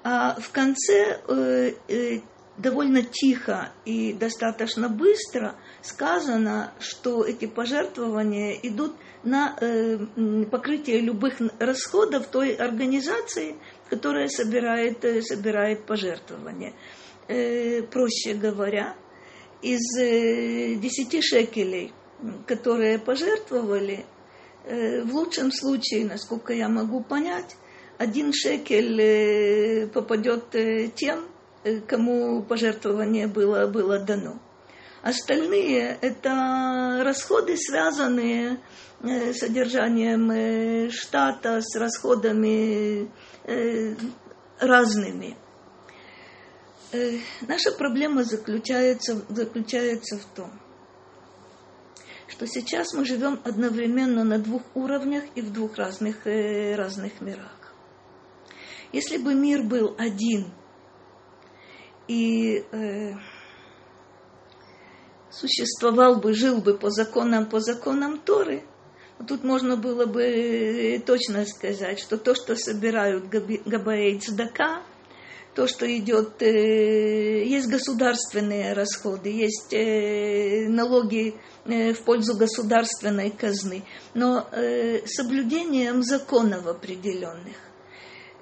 А 0.03 0.39
в 0.39 0.49
конце 0.49 1.21
э, 1.27 1.73
э, 1.87 2.21
довольно 2.57 3.03
тихо 3.03 3.73
и 3.85 4.11
достаточно 4.11 4.89
быстро 4.89 5.53
сказано, 5.83 6.73
что 6.79 7.23
эти 7.23 7.45
пожертвования 7.45 8.53
идут 8.63 8.95
на 9.23 9.55
покрытие 10.49 11.01
любых 11.01 11.35
расходов 11.59 12.25
той 12.25 12.55
организации, 12.55 13.57
которая 13.89 14.27
собирает, 14.27 15.05
собирает 15.25 15.85
пожертвования. 15.85 16.73
Проще 17.27 18.33
говоря, 18.35 18.95
из 19.61 19.97
э, 19.99 20.75
десяти 20.75 21.21
шекелей, 21.21 21.93
которые 22.45 22.99
пожертвовали, 22.99 24.05
э, 24.65 25.01
в 25.03 25.13
лучшем 25.13 25.51
случае, 25.51 26.05
насколько 26.05 26.53
я 26.53 26.69
могу 26.69 27.01
понять, 27.01 27.55
один 27.97 28.31
шекель 28.33 29.01
э, 29.01 29.87
попадет 29.87 30.55
тем, 30.95 31.25
кому 31.87 32.43
пожертвование 32.43 33.27
было, 33.27 33.67
было 33.67 33.99
дано. 33.99 34.39
Остальные– 35.01 35.97
это 36.01 37.01
расходы, 37.03 37.55
связанные 37.57 38.59
с 39.01 39.37
содержанием 39.37 40.91
штата, 40.91 41.61
с 41.61 41.75
расходами 41.77 43.09
разными– 44.59 45.37
Э, 46.93 47.19
наша 47.41 47.71
проблема 47.73 48.23
заключается, 48.23 49.25
заключается 49.27 50.17
в 50.17 50.25
том, 50.35 50.51
что 52.29 52.47
сейчас 52.47 52.93
мы 52.93 53.03
живем 53.03 53.41
одновременно 53.43 54.23
на 54.23 54.39
двух 54.39 54.61
уровнях 54.73 55.25
и 55.35 55.41
в 55.41 55.51
двух 55.51 55.77
разных, 55.77 56.25
э, 56.25 56.75
разных 56.75 57.19
мирах. 57.19 57.73
Если 58.93 59.17
бы 59.17 59.33
мир 59.35 59.63
был 59.63 59.95
один 59.97 60.53
и 62.07 62.65
э, 62.71 63.15
существовал 65.29 66.21
бы, 66.21 66.33
жил 66.33 66.61
бы 66.61 66.77
по 66.77 66.89
законам, 66.89 67.49
по 67.49 67.59
законам 67.59 68.17
Торы, 68.17 68.63
тут 69.25 69.43
можно 69.43 69.77
было 69.77 70.05
бы 70.05 70.23
э, 70.23 70.99
точно 70.99 71.45
сказать, 71.45 71.99
что 71.99 72.17
то, 72.17 72.35
что 72.35 72.55
собирают 72.55 73.25
Габаэй 73.29 74.19
Цдака– 74.19 74.81
то, 75.57 75.65
что 75.65 75.87
идет, 75.87 76.39
э, 76.43 77.43
есть 77.43 77.67
государственные 77.67 78.73
расходы, 78.73 79.29
есть 79.29 79.73
э, 79.73 80.67
налоги 80.69 81.33
в 81.65 81.97
пользу 82.05 82.37
государственной 82.37 83.31
казны, 83.31 83.83
но 84.13 84.47
соблюдением 85.05 86.03
законов 86.03 86.67
определенных. 86.67 87.57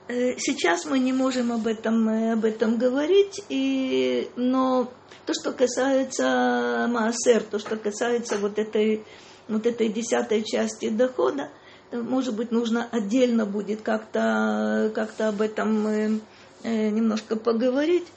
Сейчас 0.08 0.86
мы 0.86 1.00
не 1.00 1.12
можем 1.12 1.52
об 1.52 1.66
этом, 1.66 2.34
об 2.34 2.46
этом 2.46 2.78
говорить, 2.78 3.42
и, 3.50 4.30
но 4.36 4.92
то, 5.26 5.34
что 5.34 5.54
касается 5.54 6.86
Маасер, 6.88 7.42
то, 7.42 7.58
что 7.58 7.78
касается 7.78 8.38
вот 8.38 8.60
этой, 8.60 9.04
вот 9.48 9.66
этой 9.66 9.90
десятой 9.90 10.44
части 10.44 10.90
дохода, 10.90 11.50
может 11.92 12.36
быть, 12.36 12.52
нужно 12.52 12.88
отдельно 12.92 13.46
будет 13.46 13.82
как-то 13.82 14.92
как 14.94 15.20
об 15.20 15.42
этом 15.42 16.22
Э, 16.66 16.90
немножко 16.90 17.36
поговорить. 17.36 18.08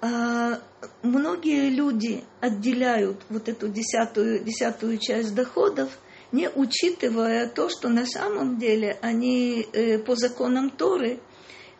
А, 0.00 0.60
многие 1.02 1.68
люди 1.68 2.22
отделяют 2.40 3.16
вот 3.28 3.48
эту 3.48 3.66
десятую, 3.66 4.38
десятую 4.44 4.98
часть 4.98 5.34
доходов, 5.34 5.98
не 6.30 6.48
учитывая 6.48 7.48
то, 7.48 7.68
что 7.68 7.88
на 7.88 8.06
самом 8.06 8.60
деле 8.60 8.96
они 9.02 9.66
э, 9.72 9.98
по 9.98 10.14
законам 10.14 10.70
Торы 10.70 11.18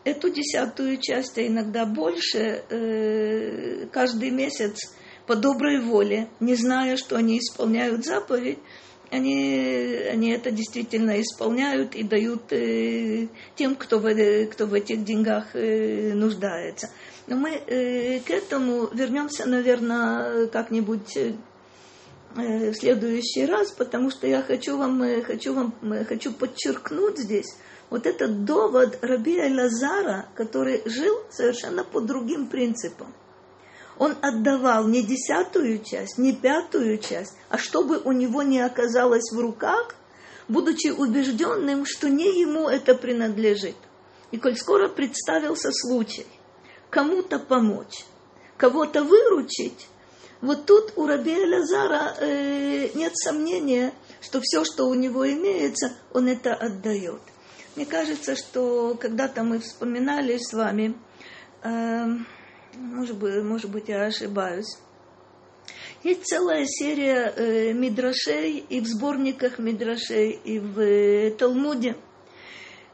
эту 0.03 0.29
десятую 0.29 0.97
часть, 0.97 1.37
а 1.37 1.47
иногда 1.47 1.85
больше, 1.85 2.65
э, 2.69 3.85
каждый 3.93 4.31
месяц 4.31 4.93
по 5.27 5.35
доброй 5.35 5.81
воле, 5.81 6.29
не 6.39 6.55
зная, 6.55 6.95
что 6.95 7.17
они 7.17 7.39
исполняют 7.39 8.05
заповедь, 8.05 8.59
они, 9.11 9.99
они 10.11 10.31
это 10.31 10.51
действительно 10.51 11.21
исполняют 11.21 11.95
и 11.95 12.03
дают 12.03 12.51
э, 12.51 13.27
тем, 13.55 13.75
кто 13.75 13.99
в, 13.99 14.45
кто 14.47 14.65
в 14.65 14.73
этих 14.73 15.03
деньгах 15.03 15.53
э, 15.53 16.13
нуждается. 16.13 16.89
Но 17.27 17.35
мы 17.35 17.51
э, 17.51 18.19
к 18.19 18.29
этому 18.29 18.87
вернемся, 18.93 19.45
наверное, 19.45 20.47
как-нибудь 20.47 21.15
э, 21.15 21.33
в 22.35 22.73
следующий 22.73 23.45
раз, 23.45 23.71
потому 23.71 24.09
что 24.09 24.27
я 24.27 24.41
хочу 24.41 24.77
вам, 24.77 25.01
э, 25.03 25.21
хочу 25.21 25.53
вам 25.53 25.73
э, 25.83 26.05
хочу 26.05 26.33
подчеркнуть 26.33 27.17
здесь 27.17 27.55
вот 27.89 28.05
этот 28.05 28.43
довод 28.43 28.99
Раби 29.01 29.39
Лазара, 29.41 30.27
который 30.35 30.81
жил 30.85 31.15
совершенно 31.31 31.85
по 31.85 32.01
другим 32.01 32.47
принципам 32.47 33.13
он 33.99 34.15
отдавал 34.21 34.87
не 34.87 35.03
десятую 35.03 35.83
часть, 35.83 36.17
не 36.17 36.33
пятую 36.33 36.97
часть, 36.97 37.33
а 37.49 37.57
чтобы 37.57 37.99
у 38.03 38.11
него 38.11 38.43
не 38.43 38.59
оказалось 38.59 39.31
в 39.31 39.39
руках, 39.39 39.95
будучи 40.47 40.87
убежденным, 40.87 41.85
что 41.85 42.09
не 42.09 42.39
ему 42.39 42.69
это 42.69 42.95
принадлежит. 42.95 43.75
И 44.31 44.37
коль 44.37 44.55
скоро 44.55 44.89
представился 44.89 45.71
случай 45.71 46.25
кому-то 46.89 47.39
помочь, 47.39 48.05
кого-то 48.57 49.03
выручить, 49.03 49.87
вот 50.41 50.65
тут 50.65 50.93
у 50.97 51.07
Раби 51.07 51.35
Лазара 51.35 52.15
э, 52.19 52.89
нет 52.93 53.17
сомнения, 53.17 53.91
что 54.21 54.39
все, 54.41 54.63
что 54.63 54.85
у 54.85 54.93
него 54.93 55.27
имеется, 55.27 55.93
он 56.13 56.27
это 56.27 56.53
отдает. 56.53 57.21
Мне 57.75 57.85
кажется, 57.85 58.35
что 58.35 58.95
когда-то 58.99 59.43
мы 59.43 59.59
вспоминали 59.59 60.37
с 60.37 60.53
вами 60.53 60.95
э, 61.63 62.05
может 62.77 63.17
быть, 63.17 63.43
может 63.43 63.71
быть, 63.71 63.89
я 63.89 64.05
ошибаюсь. 64.05 64.77
Есть 66.03 66.25
целая 66.25 66.65
серия 66.65 67.33
э, 67.35 67.73
мидрашей 67.73 68.57
и 68.57 68.79
в 68.79 68.87
сборниках 68.87 69.59
мидрашей, 69.59 70.31
и 70.31 70.59
в 70.59 70.79
э, 70.79 71.31
Талмуде. 71.31 71.95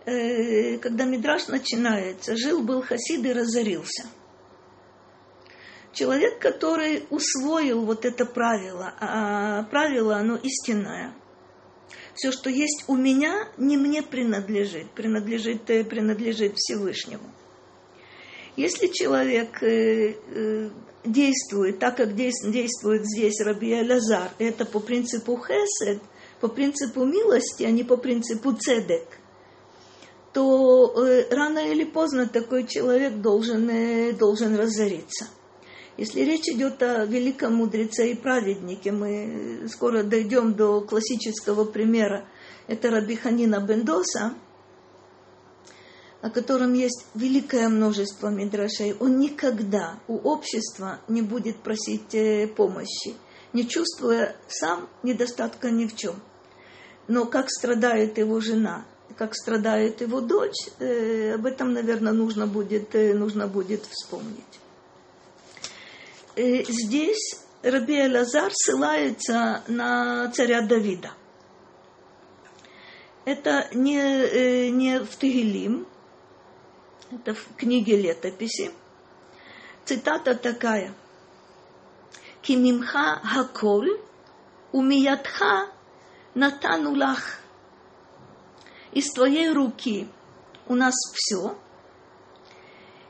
Э, 0.06 0.78
когда 0.78 1.06
мидраш 1.06 1.48
начинается, 1.48 2.36
жил-был 2.36 2.82
хасид 2.82 3.26
и 3.26 3.34
разорился. 3.34 4.06
Человек, 5.92 6.40
который 6.40 7.06
усвоил 7.10 7.86
вот 7.86 8.04
это 8.04 8.26
правило, 8.26 8.94
а 9.00 9.64
правило 9.64 10.16
оно 10.16 10.38
истинное. 10.38 11.14
Все, 12.16 12.32
что 12.32 12.50
есть 12.50 12.86
у 12.88 12.96
меня, 12.96 13.48
не 13.58 13.78
мне 13.78 14.02
принадлежит, 14.02 14.92
принадлежит, 14.92 15.70
э, 15.70 15.84
принадлежит 15.84 16.54
Всевышнему. 16.56 17.30
Если 18.56 18.88
человек 18.88 19.64
э, 19.64 20.16
э, 20.36 20.70
действует 21.06 21.80
так, 21.80 21.98
как 21.98 22.16
действует 22.16 23.06
здесь 23.06 23.42
Раби 23.42 23.74
Лазар, 23.82 24.32
это 24.38 24.66
по 24.66 24.80
принципу 24.80 25.38
хесед, 25.38 26.02
по 26.40 26.48
принципу 26.48 27.06
милости, 27.06 27.64
а 27.64 27.72
не 27.72 27.84
по 27.84 27.98
принципу 27.98 28.54
цедек, 28.54 29.08
то 30.34 30.94
рано 31.32 31.60
или 31.60 31.84
поздно 31.84 32.28
такой 32.28 32.66
человек 32.66 33.16
должен, 33.22 34.16
должен 34.18 34.56
разориться– 34.56 35.28
если 35.96 36.22
речь 36.22 36.48
идет 36.48 36.82
о 36.82 37.06
великом 37.06 37.56
мудреце 37.56 38.12
и 38.12 38.16
праведнике, 38.16 38.92
мы 38.92 39.68
скоро 39.70 40.02
дойдем 40.02 40.54
до 40.54 40.82
классического 40.82 41.66
примера. 41.66 42.26
Это 42.68 42.90
Раби 42.90 43.16
Ханина 43.16 43.60
Бендоса, 43.60 44.34
о 46.24 46.30
котором 46.30 46.74
есть 46.74 47.06
великое 47.16 47.68
множество 47.68 48.30
мидрашей. 48.30 48.96
Он 49.02 49.20
никогда 49.20 50.00
у 50.08 50.16
общества 50.20 51.02
не 51.10 51.22
будет 51.22 51.58
просить 51.58 52.16
э, 52.16 52.48
помощи, 52.48 53.16
не 53.52 53.68
чувствуя 53.68 54.34
сам 54.48 54.88
недостатка 55.04 55.70
ни 55.70 55.86
в 55.86 55.94
чем. 55.98 56.16
Но 57.10 57.26
как 57.26 57.50
страдает 57.50 58.18
его 58.18 58.40
жена, 58.40 58.86
как 59.18 59.36
страдает 59.36 60.00
его 60.00 60.22
дочь, 60.22 60.70
э, 60.80 61.34
об 61.34 61.46
этом, 61.46 61.74
наверное, 61.74 62.14
нужно 62.14 62.48
будет, 62.48 62.96
э, 62.96 63.14
нужно 63.14 63.48
будет 63.48 63.84
вспомнить. 63.92 64.44
Здесь 66.38 67.38
Раби 67.64 68.00
Элазар 68.00 68.52
ссылается 68.54 69.62
на 69.68 70.32
царя 70.32 70.62
Давида. 70.62 71.12
Это 73.26 73.68
не, 73.74 74.72
не 74.72 75.00
в 75.00 75.16
Тегелим, 75.18 75.86
это 77.16 77.34
в 77.34 77.56
книге 77.56 77.98
летописи. 77.98 78.72
Цитата 79.86 80.36
такая. 80.36 80.94
Кимимха 82.42 83.20
хаколь 83.24 84.00
умиятха 84.72 85.70
натанулах. 86.36 87.40
Из 88.92 89.12
твоей 89.12 89.50
руки 89.50 90.08
у 90.68 90.76
нас 90.76 90.94
все, 91.14 91.58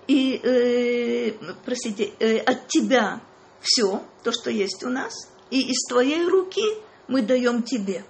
и, 0.07 0.39
э, 0.43 1.53
простите, 1.65 2.13
э, 2.19 2.39
от 2.39 2.67
тебя 2.67 3.22
все, 3.62 4.03
то, 4.24 4.31
что 4.31 4.50
есть 4.50 4.83
у 4.83 4.89
нас, 4.89 5.13
и 5.50 5.62
из 5.72 5.88
твоей 5.88 6.25
руки 6.25 6.63
мы 7.07 7.22
даем 7.22 7.63
тебе. 7.63 8.03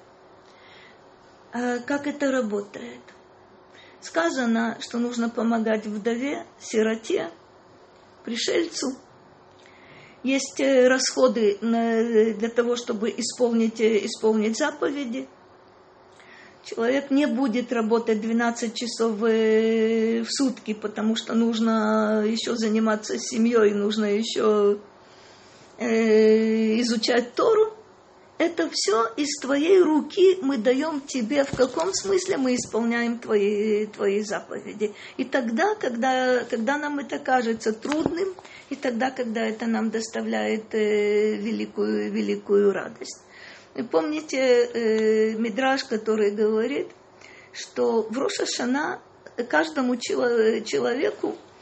А 1.51 1.79
как 1.79 2.07
это 2.07 2.31
работает? 2.31 3.01
Сказано, 4.03 4.77
что 4.81 4.99
нужно 4.99 5.29
помогать 5.29 5.85
вдове, 5.85 6.45
сироте, 6.59 7.31
пришельцу. 8.23 8.95
Есть 10.21 10.59
э, 10.59 10.87
расходы 10.87 11.57
для 11.61 12.49
того, 12.49 12.75
чтобы 12.75 13.09
исполнить, 13.09 13.81
э, 13.81 14.05
исполнить 14.05 14.57
заповеди– 14.57 15.27
человек 16.65 17.11
не 17.11 17.25
будет 17.25 17.71
работать 17.71 18.21
12 18.21 18.73
часов 18.73 19.21
э, 19.23 20.21
в 20.21 20.27
сутки, 20.29 20.73
потому 20.73 21.15
что 21.15 21.33
нужно 21.33 22.23
еще 22.25 22.55
заниматься 22.55 23.17
семьей, 23.19 23.73
нужно 23.73 24.05
еще 24.05 24.79
э, 25.77 26.79
изучать 26.81 27.33
Тору. 27.35 27.73
Это 28.43 28.69
все 28.73 29.05
из 29.15 29.39
твоей 29.39 29.81
руки 29.81 30.37
мы 30.41 30.57
даем 30.57 30.99
тебе. 30.99 31.45
В 31.45 31.55
каком 31.55 31.93
смысле 31.93 32.35
мы 32.35 32.55
исполняем 32.55 33.17
твои, 33.17 33.85
твои 33.85 34.21
заповеди? 34.21 34.93
И 35.15 35.23
тогда, 35.23 35.75
когда, 35.75 36.43
когда 36.49 36.77
нам 36.77 36.99
это 36.99 37.19
кажется 37.19 37.71
трудным, 37.71 38.35
и 38.69 38.75
тогда, 38.75 39.11
когда 39.11 39.45
это 39.45 39.65
нам 39.65 39.91
доставляет 39.91 40.75
э, 40.75 41.37
великую, 41.37 42.11
великую 42.11 42.73
радость. 42.73 43.21
Вы 43.75 43.85
помните 43.85 44.37
э, 44.37 45.35
Мидраж, 45.35 45.85
который 45.85 46.31
говорит, 46.31 46.89
что 47.53 48.01
в 48.01 48.17
Рошашана 48.17 48.99
каждому 49.47 49.95
человеку 49.95 51.29
э, 51.29 51.52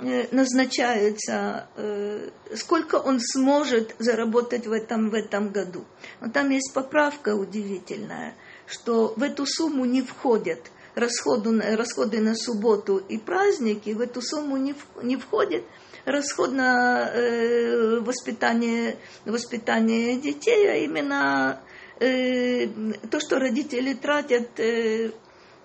назначается, 0.00 1.68
э, 1.76 2.30
сколько 2.54 2.96
он 2.96 3.18
сможет 3.20 3.94
заработать 3.98 4.66
в 4.66 4.72
этом, 4.72 5.10
в 5.10 5.14
этом 5.14 5.50
году. 5.50 5.84
Но 6.20 6.30
там 6.30 6.50
есть 6.50 6.72
поправка 6.72 7.34
удивительная, 7.34 8.34
что 8.66 9.12
в 9.16 9.22
эту 9.22 9.44
сумму 9.46 9.84
не 9.84 10.02
входят 10.02 10.60
расходы, 10.94 11.60
расходы 11.76 12.20
на 12.20 12.34
субботу 12.34 12.98
и 12.98 13.18
праздники, 13.18 13.90
в 13.90 14.00
эту 14.00 14.22
сумму 14.22 14.56
не, 14.56 14.74
не 15.02 15.16
входит 15.16 15.64
расход 16.04 16.52
на 16.52 17.10
э, 17.12 18.00
воспитание, 18.00 18.96
воспитание 19.24 20.16
детей, 20.16 20.70
а 20.70 20.76
именно 20.76 21.60
э, 22.00 22.66
то, 23.10 23.20
что 23.20 23.38
родители 23.38 23.94
тратят 23.94 24.58
э, 24.58 25.10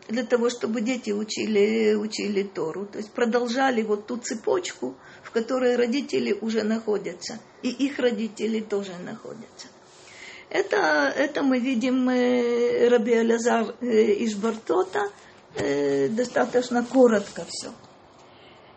для 0.07 0.23
того, 0.23 0.49
чтобы 0.49 0.81
дети 0.81 1.11
учили, 1.11 1.95
учили 1.95 2.43
Тору. 2.43 2.85
То 2.85 2.97
есть 2.97 3.11
продолжали 3.11 3.81
вот 3.81 4.07
ту 4.07 4.17
цепочку, 4.17 4.95
в 5.23 5.31
которой 5.31 5.75
родители 5.75 6.33
уже 6.33 6.63
находятся, 6.63 7.39
и 7.61 7.69
их 7.69 7.99
родители 7.99 8.59
тоже 8.59 8.93
находятся. 9.03 9.67
Это, 10.49 11.11
это 11.15 11.41
мы 11.41 11.59
видим 11.59 12.09
э, 12.09 12.87
Раби 12.89 13.13
Алязар 13.13 13.75
э, 13.81 13.85
из 13.85 14.35
Бартота, 14.35 15.09
э, 15.55 16.09
достаточно 16.09 16.83
коротко 16.83 17.45
все. 17.47 17.71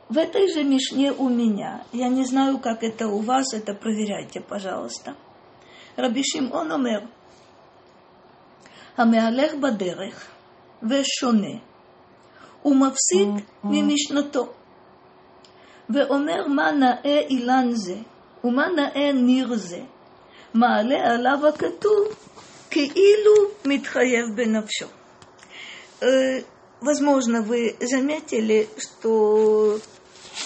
В 0.09 0.17
этой 0.17 0.49
же 0.49 0.63
Мишне 0.63 1.13
у 1.13 1.29
меня, 1.29 1.85
я 1.93 2.09
не 2.09 2.25
знаю, 2.25 2.61
как 2.61 2.83
это 2.85 3.09
у 3.09 3.19
вас, 3.19 3.53
это 3.53 3.75
проверяйте, 3.75 4.41
пожалуйста. 4.41 5.17
Раби 5.97 6.23
Шимон 6.23 6.73
Омер, 6.73 7.09
Амеалех 8.97 9.59
Бадерех– 9.59 10.31
ושונה, 10.84 11.58
ומפסיק 12.66 13.30
ממשנתו, 13.64 14.54
ואומר 15.90 16.48
מה 16.48 16.72
נאה 16.72 17.20
אילן 17.30 17.72
זה, 17.72 17.96
ומה 18.44 18.68
נאה 18.68 19.12
ניר 19.12 19.56
זה, 19.56 19.82
מעלה 20.54 21.14
עליו 21.14 21.48
הכתוב, 21.48 22.08
כאילו 22.70 23.34
מתחייב 23.66 24.26
בנפשו. 24.36 24.88
Возможно, 26.82 27.44
вы 27.44 27.78
заметили, 27.80 28.68
что 28.76 29.80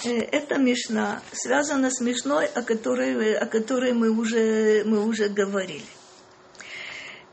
эта 0.03 0.58
мишна 0.58 1.21
связана 1.31 1.89
с 1.89 2.01
мишной, 2.01 2.47
о 2.47 2.62
которой, 2.62 3.38
о 3.38 3.45
которой 3.45 3.93
мы, 3.93 4.10
уже, 4.10 4.84
мы 4.86 5.05
уже 5.05 5.29
говорили. 5.29 5.86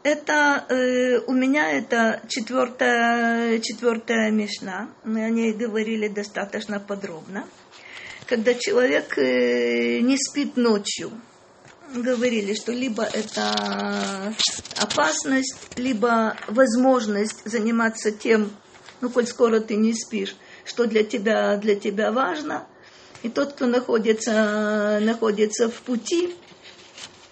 Это 0.08 0.64
э, 0.70 1.20
у 1.28 1.34
меня 1.34 1.70
это 1.70 2.22
четвертая, 2.30 3.60
четвертая 3.60 4.32
мишна. 4.32 4.90
Мы 5.04 5.26
о 5.26 5.30
ней 5.30 5.52
говорили 5.52 6.08
достаточно 6.08 6.80
подробно. 6.80 7.46
Когда 8.26 8.54
человек 8.54 9.18
э, 9.18 10.00
не 10.00 10.16
спит 10.18 10.56
ночью, 10.56 11.12
говорили, 11.94 12.54
что 12.54 12.72
либо 12.72 13.04
это 13.04 14.34
опасность, 14.78 15.58
либо 15.76 16.38
возможность 16.48 17.42
заниматься 17.44 18.12
тем, 18.12 18.52
ну, 19.02 19.10
коль 19.10 19.28
скоро 19.28 19.60
ты 19.60 19.76
не 19.76 19.94
спишь, 19.94 20.38
что 20.64 20.86
для 20.86 21.04
тебя, 21.04 21.58
для 21.58 21.76
тебя 21.76 22.14
важно. 22.14 22.66
И 23.24 23.30
тот, 23.30 23.56
кто 23.56 23.66
находится, 23.66 25.00
находится 25.02 25.68
в 25.68 25.82
пути, 25.82 26.34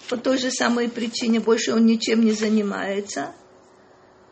по 0.10 0.18
той 0.18 0.38
же 0.38 0.52
самой 0.52 0.89
причине 0.89 1.39
больше 1.39 1.74
он 1.74 1.86
ничем 1.86 2.22
не 2.22 2.32
занимается. 2.32 3.34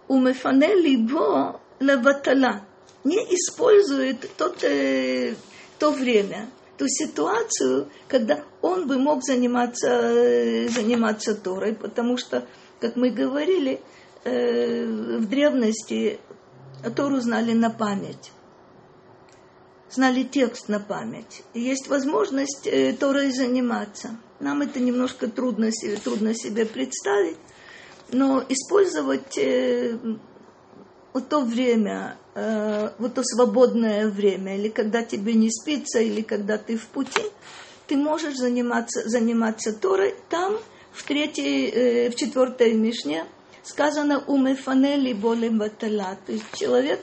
У 0.08 0.20
Мефане 0.20 0.76
либо 0.76 1.62
леватала 1.80 2.66
не 3.04 3.18
использует 3.18 4.30
тот, 4.38 4.64
э, 4.64 5.36
то 5.80 5.92
время, 5.92 6.50
ту 6.78 6.88
ситуацию, 6.88 7.90
когда 8.08 8.44
он 8.62 8.88
бы 8.88 8.98
мог 8.98 9.24
заниматься, 9.24 9.90
э, 9.90 10.70
заниматься 10.70 11.36
Торой, 11.36 11.74
потому 11.74 12.18
что, 12.18 12.48
как 12.80 12.96
мы 12.96 13.10
говорили, 13.10 13.82
э, 14.24 14.86
в 14.86 15.28
древности 15.28 16.20
Тору 16.96 17.20
знали 17.20 17.54
на 17.54 17.70
память 17.70 18.32
знали 19.94 20.24
текст 20.24 20.70
на 20.70 20.80
память. 20.80 21.44
И 21.54 21.62
есть 21.62 21.88
возможность 21.88 22.68
э, 22.68 22.94
Торой 22.94 23.32
заниматься. 23.32 24.18
Нам 24.44 24.62
это 24.62 24.82
немножко 24.82 25.30
трудно, 25.30 25.70
трудно 26.04 26.36
себе 26.36 26.66
представить, 26.66 27.38
но 28.12 28.44
использовать 28.50 29.38
э, 29.38 29.98
вот 31.14 31.30
то 31.30 31.40
время, 31.40 32.18
э, 32.36 32.90
вот 33.00 33.14
то 33.14 33.24
свободное 33.24 34.10
время, 34.10 34.58
или 34.58 34.68
когда 34.68 35.02
тебе 35.02 35.34
не 35.34 35.50
спится, 35.50 36.02
или 36.02 36.22
когда 36.22 36.58
ты 36.58 36.76
в 36.76 36.88
пути, 36.88 37.24
ты 37.88 37.96
можешь 37.96 38.36
заниматься, 38.36 39.08
заниматься 39.08 39.72
Торой 39.72 40.14
там, 40.30 40.58
в 40.92 41.04
третьей, 41.04 41.70
э, 41.70 42.10
в 42.10 42.16
четвертой 42.16 42.74
Мишне, 42.74 43.26
сказано 43.64 44.26
умефанели 44.28 45.14
болем 45.14 45.60
батала. 45.60 46.18
То 46.26 46.34
есть 46.34 46.52
человек 46.54 47.00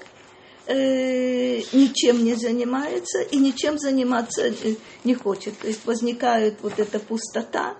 э, 0.70 1.62
ничем 1.72 2.24
не 2.24 2.35
занимается 2.35 3.20
и 3.20 3.37
ничем 3.38 3.78
заниматься 3.78 4.42
э, 4.42 4.76
не 5.04 5.14
хочет. 5.14 5.59
То 5.59 5.66
есть 5.66 5.85
возникает 5.85 6.59
вот 6.62 6.78
эта 6.78 7.00
пустота 7.00 7.76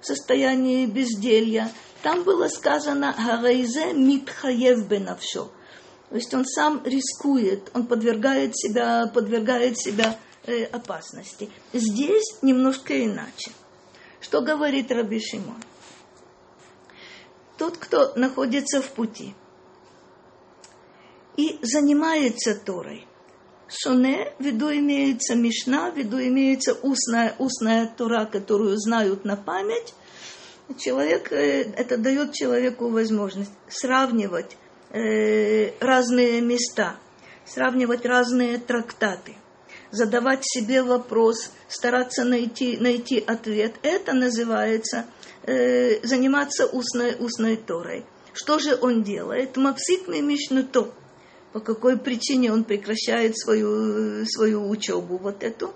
в 0.00 0.06
состоянии 0.06 0.86
безделья. 0.86 1.70
Там 2.02 2.22
было 2.22 2.48
сказано 2.48 3.14
«Гарайзе 3.16 3.92
митхаев 3.92 4.88
бенавшо». 4.88 5.50
То 6.08 6.16
есть 6.16 6.32
он 6.34 6.44
сам 6.44 6.82
рискует, 6.84 7.70
он 7.74 7.86
подвергает 7.86 8.56
себя, 8.56 9.06
подвергает 9.06 9.78
себя 9.78 10.18
э, 10.44 10.64
опасности. 10.64 11.50
Здесь 11.72 12.38
немножко 12.42 13.04
иначе. 13.04 13.52
Что 14.20 14.40
говорит 14.40 14.90
Раби 14.90 15.20
Шимон? 15.20 15.62
Тот, 17.58 17.76
кто 17.76 18.12
находится 18.16 18.80
в 18.80 18.88
пути 18.88 19.34
и 21.36 21.58
занимается 21.62 22.54
Торой, 22.54 23.06
Шоне, 23.72 24.32
в 24.38 24.42
виду 24.42 24.72
имеется 24.72 25.36
Мишна, 25.36 25.90
в 25.90 25.96
виду 25.96 26.20
имеется 26.20 26.74
устная, 26.74 27.34
устная 27.38 27.86
Тора, 27.86 28.26
которую 28.26 28.76
знают 28.76 29.24
на 29.24 29.36
память. 29.36 29.94
Человек, 30.78 31.32
э, 31.32 31.62
это 31.76 31.96
дает 31.96 32.32
человеку 32.32 32.88
возможность 32.88 33.52
сравнивать 33.68 34.56
э, 34.90 35.72
разные 35.78 36.40
места, 36.40 36.96
сравнивать 37.46 38.04
разные 38.04 38.58
трактаты, 38.58 39.36
задавать 39.92 40.40
себе 40.42 40.82
вопрос, 40.82 41.52
стараться 41.68 42.24
найти, 42.24 42.76
найти 42.76 43.22
ответ. 43.24 43.74
Это 43.82 44.14
называется 44.14 45.06
э, 45.44 46.04
заниматься 46.04 46.66
устной, 46.66 47.14
устной 47.18 47.56
Торой. 47.56 48.04
Что 48.32 48.58
же 48.58 48.76
он 48.80 49.02
делает? 49.02 49.56
Мапсик 49.56 50.08
мишнуто. 50.08 50.92
По 51.52 51.60
какой 51.60 51.98
причине 51.98 52.52
он 52.52 52.64
прекращает 52.64 53.36
свою, 53.38 54.24
свою 54.26 54.68
учебу 54.68 55.18
вот 55.18 55.42
эту? 55.42 55.72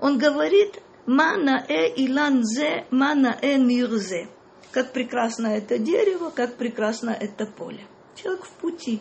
Он 0.00 0.18
говорит, 0.18 0.80
мана 1.06 1.64
э 1.68 1.92
иланзе, 1.96 2.86
мана 2.90 3.38
э 3.40 3.56
мирзе 3.56 4.28
как 4.70 4.92
прекрасно 4.92 5.48
это 5.48 5.78
дерево, 5.78 6.30
как 6.30 6.56
прекрасно 6.56 7.10
это 7.10 7.46
поле. 7.46 7.84
Человек 8.14 8.44
в 8.44 8.50
пути. 8.50 9.00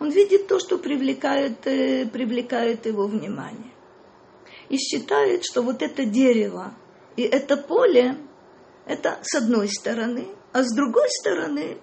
Он 0.00 0.10
видит 0.10 0.48
то, 0.48 0.58
что 0.58 0.78
привлекает, 0.78 1.66
э, 1.66 2.06
привлекает 2.06 2.86
его 2.86 3.06
внимание. 3.06 3.72
И 4.68 4.76
считает, 4.76 5.44
что 5.44 5.62
вот 5.62 5.82
это 5.82 6.04
дерево 6.04 6.74
и 7.16 7.22
это 7.22 7.56
поле, 7.56 8.18
это 8.84 9.18
с 9.22 9.34
одной 9.36 9.68
стороны, 9.68 10.28
а 10.52 10.62
с 10.62 10.74
другой 10.74 11.08
стороны 11.08 11.78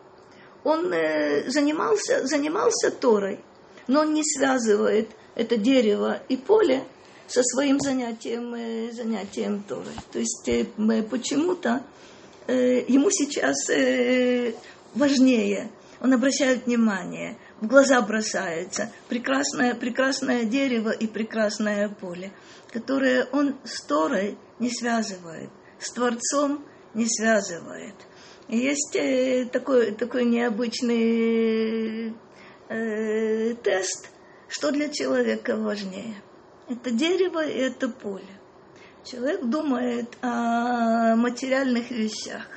он 0.63 0.91
э, 0.93 1.49
занимался, 1.49 2.25
занимался 2.25 2.91
Торой, 2.91 3.39
но 3.87 4.01
он 4.01 4.13
не 4.13 4.23
связывает 4.23 5.09
это 5.35 5.57
дерево 5.57 6.21
и 6.29 6.37
поле 6.37 6.83
со 7.27 7.43
своим 7.43 7.79
занятием, 7.79 8.53
э, 8.53 8.91
занятием 8.91 9.63
Торой. 9.63 9.95
То 10.11 10.19
есть 10.19 10.49
почему-то 11.09 11.83
э, 12.47 12.85
ему 12.87 13.09
сейчас 13.11 13.67
важнее, 14.95 15.69
он 15.99 16.13
обращает 16.13 16.65
внимание, 16.65 17.37
в 17.61 17.67
глаза 17.67 18.01
бросается 18.01 18.91
прекрасное, 19.07 19.73
прекрасное 19.73 20.43
дерево 20.43 20.89
и 20.89 21.07
прекрасное 21.07 21.89
поле, 21.89 22.31
которое 22.71 23.25
он 23.31 23.55
с 23.63 23.81
Торой 23.85 24.37
не 24.59 24.69
связывает, 24.69 25.49
с 25.79 25.91
Творцом 25.91 26.65
не 26.93 27.05
связывает. 27.07 27.95
Есть 28.49 28.95
э, 28.95 29.45
такой, 29.45 29.91
такой 29.91 30.25
необычный 30.25 32.13
э, 32.67 33.53
тест, 33.63 34.09
что 34.49 34.71
для 34.71 34.89
человека 34.89 35.55
важнее. 35.55 36.15
Это 36.69 36.91
дерево 36.91 37.45
и 37.45 37.57
это 37.57 37.87
поле. 37.87 38.25
Человек 39.05 39.45
думает 39.45 40.17
о 40.21 41.15
материальных 41.15 41.89
вещах. 41.91 42.47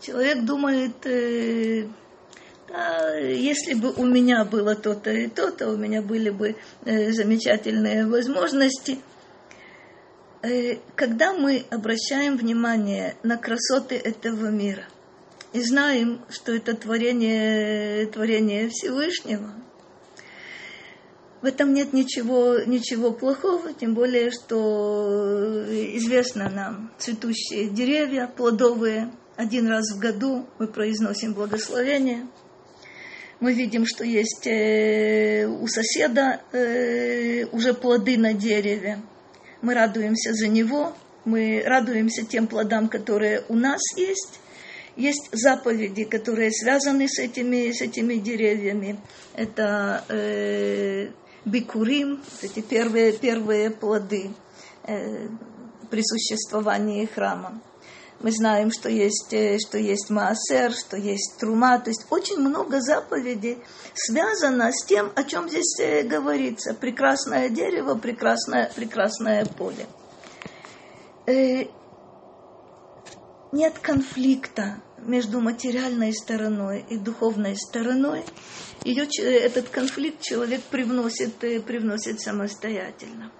Человек 0.00 0.44
думает, 0.44 1.06
э, 1.06 1.88
да, 2.68 3.16
если 3.18 3.74
бы 3.74 3.92
у 3.92 4.04
меня 4.04 4.44
было 4.44 4.74
то-то 4.74 5.10
и 5.10 5.28
то-то, 5.28 5.70
у 5.70 5.76
меня 5.76 6.02
были 6.02 6.30
бы 6.30 6.56
замечательные 6.84 8.06
возможности. 8.06 8.98
Э, 10.46 10.78
когда 10.94 11.32
мы 11.32 11.64
обращаем 11.70 12.36
внимание 12.36 13.16
на 13.22 13.36
красоты 13.36 13.96
этого 13.96 14.50
мира 14.50 14.84
и 15.52 15.60
знаем, 15.60 16.20
что 16.30 16.52
это 16.52 16.74
творение, 16.74 18.06
творение 18.06 18.68
Всевышнего– 18.68 19.52
в 21.42 21.44
этом 21.44 21.74
нет 21.74 21.92
ничего, 21.92 22.58
ничего 22.66 23.12
плохого, 23.12 23.72
тем 23.72 23.94
более, 23.94 24.30
что 24.30 25.64
известно 25.96 26.48
нам 26.48 26.90
цветущие 26.98 27.68
деревья, 27.68 28.26
плодовые. 28.26 29.12
Один 29.36 29.68
раз 29.68 29.92
в 29.94 29.98
году 30.00 30.46
мы 30.58 30.66
произносим 30.66 31.34
благословение. 31.34 32.26
Мы 33.38 33.52
видим, 33.52 33.84
что 33.86 34.02
есть 34.02 34.46
э, 34.46 35.46
у 35.46 35.68
соседа 35.68 36.40
э, 36.52 37.44
уже 37.52 37.74
плоды 37.74 38.16
на 38.16 38.32
дереве. 38.32 39.02
Мы 39.66 39.74
радуемся 39.74 40.32
за 40.32 40.46
него, 40.46 40.92
мы 41.24 41.60
радуемся 41.66 42.24
тем 42.24 42.46
плодам, 42.46 42.88
которые 42.88 43.42
у 43.48 43.56
нас 43.56 43.80
есть. 43.96 44.38
Есть 44.94 45.28
заповеди, 45.32 46.04
которые 46.04 46.52
связаны 46.52 47.08
с 47.08 47.18
этими, 47.18 47.72
с 47.72 47.80
этими 47.80 48.14
деревьями. 48.14 49.00
Это 49.34 50.04
э, 50.08 51.08
бикурим, 51.44 52.22
эти 52.42 52.60
первые, 52.60 53.12
первые 53.12 53.70
плоды 53.70 54.30
э, 54.84 55.26
при 55.90 56.02
существовании 56.04 57.04
храма. 57.06 57.60
Мы 58.20 58.32
знаем, 58.32 58.70
что 58.70 58.88
есть, 58.88 59.32
э, 59.32 59.58
что 59.58 59.78
есть 59.78 60.10
маасер, 60.10 60.72
что 60.72 60.96
есть 60.96 61.36
трума. 61.38 61.78
То 61.78 61.90
есть 61.90 62.06
очень 62.10 62.38
много 62.38 62.80
заповедей 62.80 63.58
связано 63.94 64.72
с 64.72 64.84
тем, 64.86 65.12
о 65.14 65.24
чем 65.24 65.48
здесь 65.48 65.78
э, 65.80 66.02
говорится. 66.02 66.74
Прекрасное 66.74 67.50
дерево, 67.50 67.94
прекрасное, 67.94 68.70
прекрасное 68.74 69.44
поле. 69.44 69.86
Э, 71.26 71.66
нет 73.52 73.78
конфликта 73.80 74.82
между 74.98 75.40
материальной 75.40 76.12
стороной 76.14 76.84
и 76.88 76.96
духовной 76.98 77.56
стороной, 77.56 78.24
ее, 78.84 79.06
этот 79.18 79.68
конфликт 79.68 80.20
человек 80.20 80.62
привносит, 80.62 81.36
привносит 81.36 82.20
самостоятельно. 82.20 83.32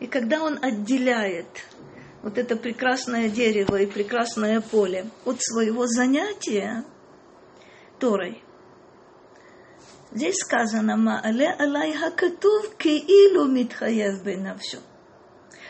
И 0.00 0.06
когда 0.06 0.42
он 0.42 0.58
отделяет 0.62 1.46
вот 2.24 2.38
это 2.38 2.56
прекрасное 2.56 3.28
дерево 3.28 3.76
и 3.82 3.86
прекрасное 3.86 4.62
поле 4.62 5.10
от 5.26 5.42
своего 5.42 5.86
занятия 5.86 6.84
Торой, 8.00 8.42
здесь 10.10 10.36
сказано 10.36 10.96
«Ма'але 10.96 11.48
алай 11.58 11.92
хакатув 11.92 12.76
кеилу 12.76 13.44
митхаев 13.44 14.24
бенавшо». 14.24 14.78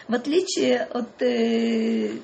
В 0.07 0.15
отличие 0.15 0.83
от 0.83 1.21
э, 1.23 2.19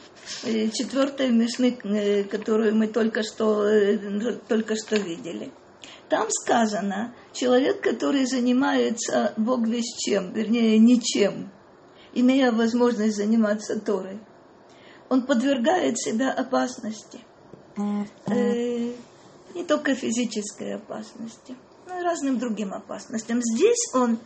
э, 0.44 0.68
четвертой 0.68 1.30
мишны, 1.30 1.76
э, 1.82 2.24
которую 2.24 2.76
мы 2.76 2.86
только 2.86 3.22
что, 3.22 3.64
э, 3.66 3.98
только 4.46 4.76
что 4.76 4.96
видели. 4.96 5.50
Там 6.08 6.28
сказано, 6.30 7.14
человек, 7.32 7.80
который 7.82 8.26
занимается 8.26 9.32
Бог 9.36 9.66
весь 9.66 9.96
чем, 9.96 10.32
вернее, 10.34 10.78
ничем, 10.78 11.50
имея 12.12 12.52
возможность 12.52 13.16
заниматься 13.16 13.78
Торой, 13.78 14.18
он 15.08 15.26
подвергает 15.26 15.98
себя 15.98 16.32
опасности. 16.32 17.20
Э, 18.26 18.92
не 19.54 19.64
только 19.64 19.94
физической 19.94 20.74
опасности, 20.74 21.56
но 21.86 21.98
и 21.98 22.02
разным 22.02 22.38
другим 22.38 22.72
опасностям. 22.72 23.40
Здесь 23.42 23.92
он 23.94 24.18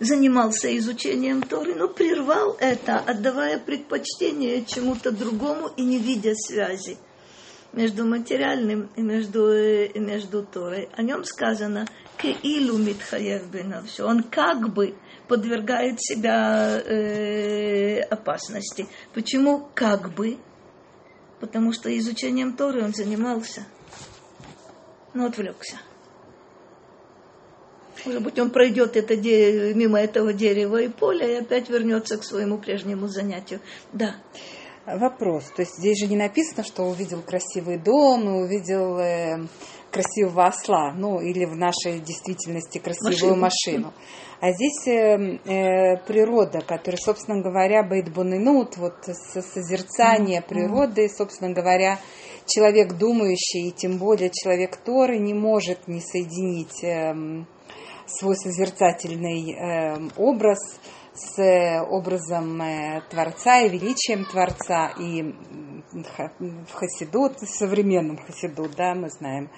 занимался 0.00 0.76
изучением 0.76 1.42
Торы, 1.42 1.74
но 1.74 1.88
прервал 1.88 2.56
это, 2.58 2.98
отдавая 2.98 3.58
предпочтение 3.58 4.64
чему-то 4.64 5.12
другому 5.12 5.68
и 5.76 5.84
не 5.84 5.98
видя 5.98 6.34
связи 6.34 6.96
между 7.72 8.06
материальным 8.06 8.90
и 8.96 9.02
между, 9.02 9.52
и 9.52 9.98
между 9.98 10.44
Торой. 10.44 10.88
О 10.96 11.02
нем 11.02 11.24
сказано 11.24 11.86
«Кеилу 12.18 12.78
митхаев 12.78 13.42
все. 13.86 14.06
Он 14.06 14.22
как 14.22 14.72
бы 14.72 14.94
подвергает 15.34 16.00
себя 16.00 16.80
э, 16.80 18.02
опасности. 18.02 18.86
Почему 19.14 19.68
как 19.74 20.14
бы? 20.14 20.38
Потому 21.40 21.72
что 21.72 21.96
изучением 21.98 22.52
Торы 22.52 22.84
он 22.84 22.94
занимался, 22.94 23.64
но 25.12 25.26
отвлекся. 25.26 25.76
Может 28.04 28.22
быть, 28.22 28.38
он 28.38 28.50
пройдет 28.50 28.96
это 28.96 29.16
мимо 29.16 30.00
этого 30.00 30.32
дерева 30.32 30.80
и 30.82 30.88
поля 30.88 31.26
и 31.26 31.40
опять 31.40 31.68
вернется 31.68 32.16
к 32.16 32.22
своему 32.22 32.58
прежнему 32.58 33.08
занятию. 33.08 33.58
Да. 33.92 34.14
Вопрос. 34.86 35.46
То 35.56 35.62
есть 35.62 35.78
здесь 35.78 35.98
же 35.98 36.06
не 36.06 36.16
написано, 36.16 36.62
что 36.62 36.84
увидел 36.84 37.22
красивый 37.22 37.78
дом 37.78 38.28
увидел 38.36 38.98
э, 38.98 39.48
красивого 39.94 40.46
осла, 40.46 40.92
ну 40.92 41.20
или 41.20 41.44
в 41.44 41.54
нашей 41.54 42.00
действительности 42.00 42.78
красивую 42.78 43.36
машину. 43.36 43.92
машину. 43.92 43.92
А 44.40 44.50
здесь 44.52 44.86
э, 44.88 45.38
э, 45.44 45.96
природа, 46.06 46.60
которая, 46.60 46.98
собственно 46.98 47.40
говоря, 47.40 47.82
бейтбонинут, 47.82 48.76
вот 48.76 48.94
созерцание 49.04 50.40
mm-hmm. 50.40 50.48
природы, 50.48 51.08
собственно 51.08 51.54
говоря, 51.54 51.98
человек 52.46 52.94
думающий, 52.94 53.68
и 53.68 53.72
тем 53.72 53.98
более 53.98 54.30
человек 54.30 54.76
Торы 54.76 55.18
не 55.18 55.32
может 55.32 55.86
не 55.86 56.00
соединить 56.00 56.82
э, 56.82 57.14
свой 58.06 58.36
созерцательный 58.36 59.52
э, 59.52 60.08
образ 60.16 60.58
с 61.14 61.82
образом 61.88 62.60
э, 62.60 63.02
Творца 63.08 63.60
и 63.60 63.68
величием 63.68 64.24
Творца. 64.24 64.92
И 64.98 65.22
в 65.92 66.72
Хасидут, 66.72 67.40
в 67.40 67.46
современном 67.46 68.16
Хасидут, 68.16 68.74
да, 68.76 68.94
мы 68.94 69.10
знаем, 69.10 69.50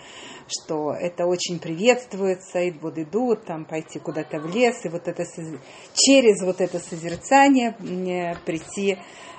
что 0.49 0.93
это 0.93 1.25
очень 1.25 1.59
приветствуется, 1.59 2.61
и 2.61 2.71
идут, 2.99 3.47
там, 3.47 3.65
пойти 3.65 3.99
куда-то 3.99 4.39
в 4.39 4.55
лес, 4.55 4.85
и 4.85 4.89
вот 4.89 5.09
это, 5.09 5.25
через 5.95 6.43
вот 6.45 6.61
это 6.61 6.79
созерцание 6.79 7.75
э, 7.81 8.35
прийти 8.45 8.99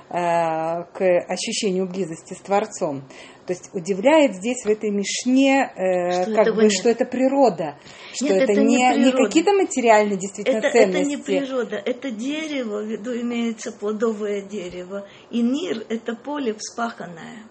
к 0.10 1.26
ощущению 1.28 1.88
близости 1.88 2.34
с 2.34 2.40
Творцом. 2.40 3.04
То 3.48 3.54
есть 3.54 3.70
удивляет 3.74 4.36
здесь 4.36 4.66
в 4.66 4.68
этой 4.68 4.90
мишне, 4.90 5.72
э, 5.74 6.24
что 6.24 6.36
как 6.36 6.54
бы, 6.54 6.64
нет. 6.64 6.74
что 6.74 6.90
это 6.90 7.06
природа, 7.06 7.78
что 8.14 8.26
нет, 8.26 8.44
это, 8.44 8.52
это 8.52 8.62
не, 8.62 8.76
не, 8.76 9.06
не 9.06 9.12
какие-то 9.14 9.54
материальные 9.54 10.18
действительно 10.18 10.58
это, 10.58 10.72
ценности. 10.72 11.00
Это 11.00 11.10
не 11.10 11.18
природа, 11.18 11.76
это 11.78 12.12
дерево, 12.12 12.82
в 12.82 12.88
виду 12.88 13.18
имеется 13.22 13.72
плодовое 13.72 14.42
дерево, 14.42 15.08
и 15.32 15.42
мир– 15.42 15.86
это 15.90 16.14
поле 16.14 16.56
вспаханное. 16.60 17.44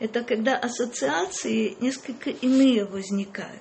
Это 0.00 0.24
когда 0.24 0.56
ассоциации 0.56 1.76
несколько 1.80 2.30
иные 2.30 2.86
возникают. 2.86 3.60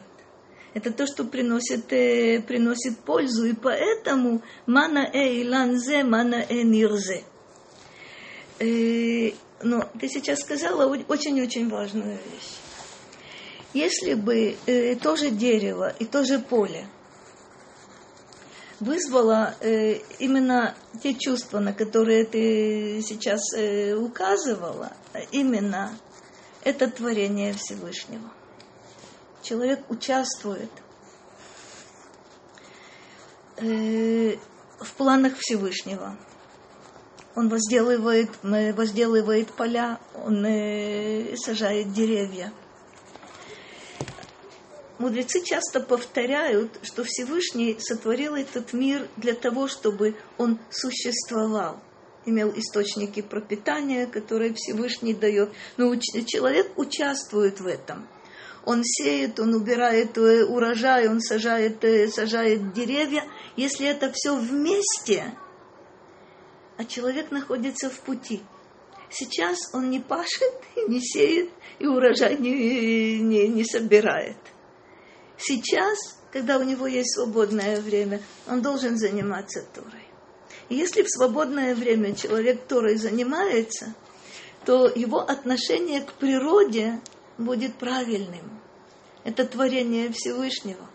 Это 0.74 0.94
то, 0.94 1.06
что 1.06 1.26
приносит, 1.26 1.92
э, 1.92 2.42
приносит 2.42 2.98
пользу, 3.00 3.46
и 3.46 3.54
поэтому 3.54 4.42
мана 4.66 5.00
э 5.00 5.42
иланзе, 5.42 6.06
мана 6.06 6.46
э 6.48 6.62
нирзе– 6.64 7.24
Э, 7.31 7.31
но 8.62 9.90
ты 10.00 10.08
сейчас 10.08 10.40
сказала 10.40 10.86
очень-очень 11.08 11.70
важную 11.70 12.18
вещь. 12.18 12.58
Если 13.74 14.16
бы 14.16 14.58
э, 14.66 14.96
то 14.96 15.16
же 15.16 15.32
дерево 15.32 15.94
и 15.98 16.06
то 16.06 16.26
же 16.26 16.40
поле 16.40 16.86
вызвало 18.80 19.56
э, 19.62 20.00
именно 20.20 20.76
те 21.02 21.14
чувства, 21.14 21.60
на 21.60 21.74
которые 21.74 22.26
ты 22.26 23.02
сейчас 23.02 23.54
э, 23.56 23.94
указывала, 23.94 24.92
именно 25.32 25.98
это 26.64 26.90
творение 26.90 27.54
Всевышнего. 27.54 28.30
Человек 29.42 29.90
участвует 29.90 30.72
э, 33.58 34.36
в 34.80 34.94
планах 34.94 35.38
Всевышнего– 35.38 36.18
он 37.36 37.50
возделывает, 37.50 38.30
возделывает 38.44 39.52
поля, 39.52 40.00
он 40.16 40.46
э, 40.46 41.36
сажает 41.38 41.94
деревья. 41.94 42.52
Мудрецы 44.98 45.42
часто 45.44 45.80
повторяют, 45.80 46.78
что 46.84 47.04
Всевышний 47.04 47.76
сотворил 47.80 48.36
этот 48.36 48.72
мир 48.74 49.08
для 49.18 49.34
того, 49.34 49.68
чтобы 49.68 50.16
он 50.38 50.60
существовал, 50.70 51.82
имел 52.26 52.54
источники 52.56 53.22
пропитания, 53.22 54.06
которые 54.06 54.54
Всевышний 54.54 55.16
дает. 55.16 55.50
Но 55.78 55.96
человек 55.96 56.78
участвует 56.78 57.60
в 57.60 57.66
этом. 57.66 58.08
Он 58.64 58.84
сеет, 58.84 59.40
он 59.40 59.56
убирает 59.56 60.18
э, 60.20 60.46
урожай, 60.46 61.08
он 61.08 61.20
сажает, 61.20 61.84
э, 61.84 62.08
сажает 62.10 62.74
деревья. 62.74 63.24
Если 63.56 63.88
это 63.88 64.12
все 64.14 64.36
вместе, 64.36 65.34
а 66.82 66.86
человек 66.86 67.30
находится 67.30 67.92
в 67.92 68.00
пути. 68.00 68.42
Сейчас 69.12 69.58
он 69.74 69.92
не 69.92 70.00
пашет, 70.00 70.54
не 70.88 71.00
сеет 71.00 71.52
и 71.78 71.86
урожай 71.86 72.38
не, 72.38 73.20
не, 73.20 73.48
не 73.48 73.64
собирает. 73.64 74.38
Сейчас, 75.38 76.18
когда 76.32 76.58
у 76.58 76.64
него 76.64 76.88
есть 76.88 77.14
свободное 77.14 77.80
время, 77.82 78.20
он 78.48 78.64
должен 78.64 78.98
заниматься 78.98 79.64
Торой. 79.74 80.06
И 80.70 80.76
если 80.76 81.04
в 81.04 81.10
свободное 81.10 81.76
время 81.76 82.16
человек 82.16 82.66
Торой 82.68 82.96
занимается, 82.96 83.94
то 84.66 84.88
его 84.88 85.20
отношение 85.20 86.02
к 86.02 86.14
природе 86.14 87.00
будет 87.38 87.76
правильным. 87.76 88.60
Это 89.24 89.46
творение 89.46 90.12
Всевышнего. 90.12 90.90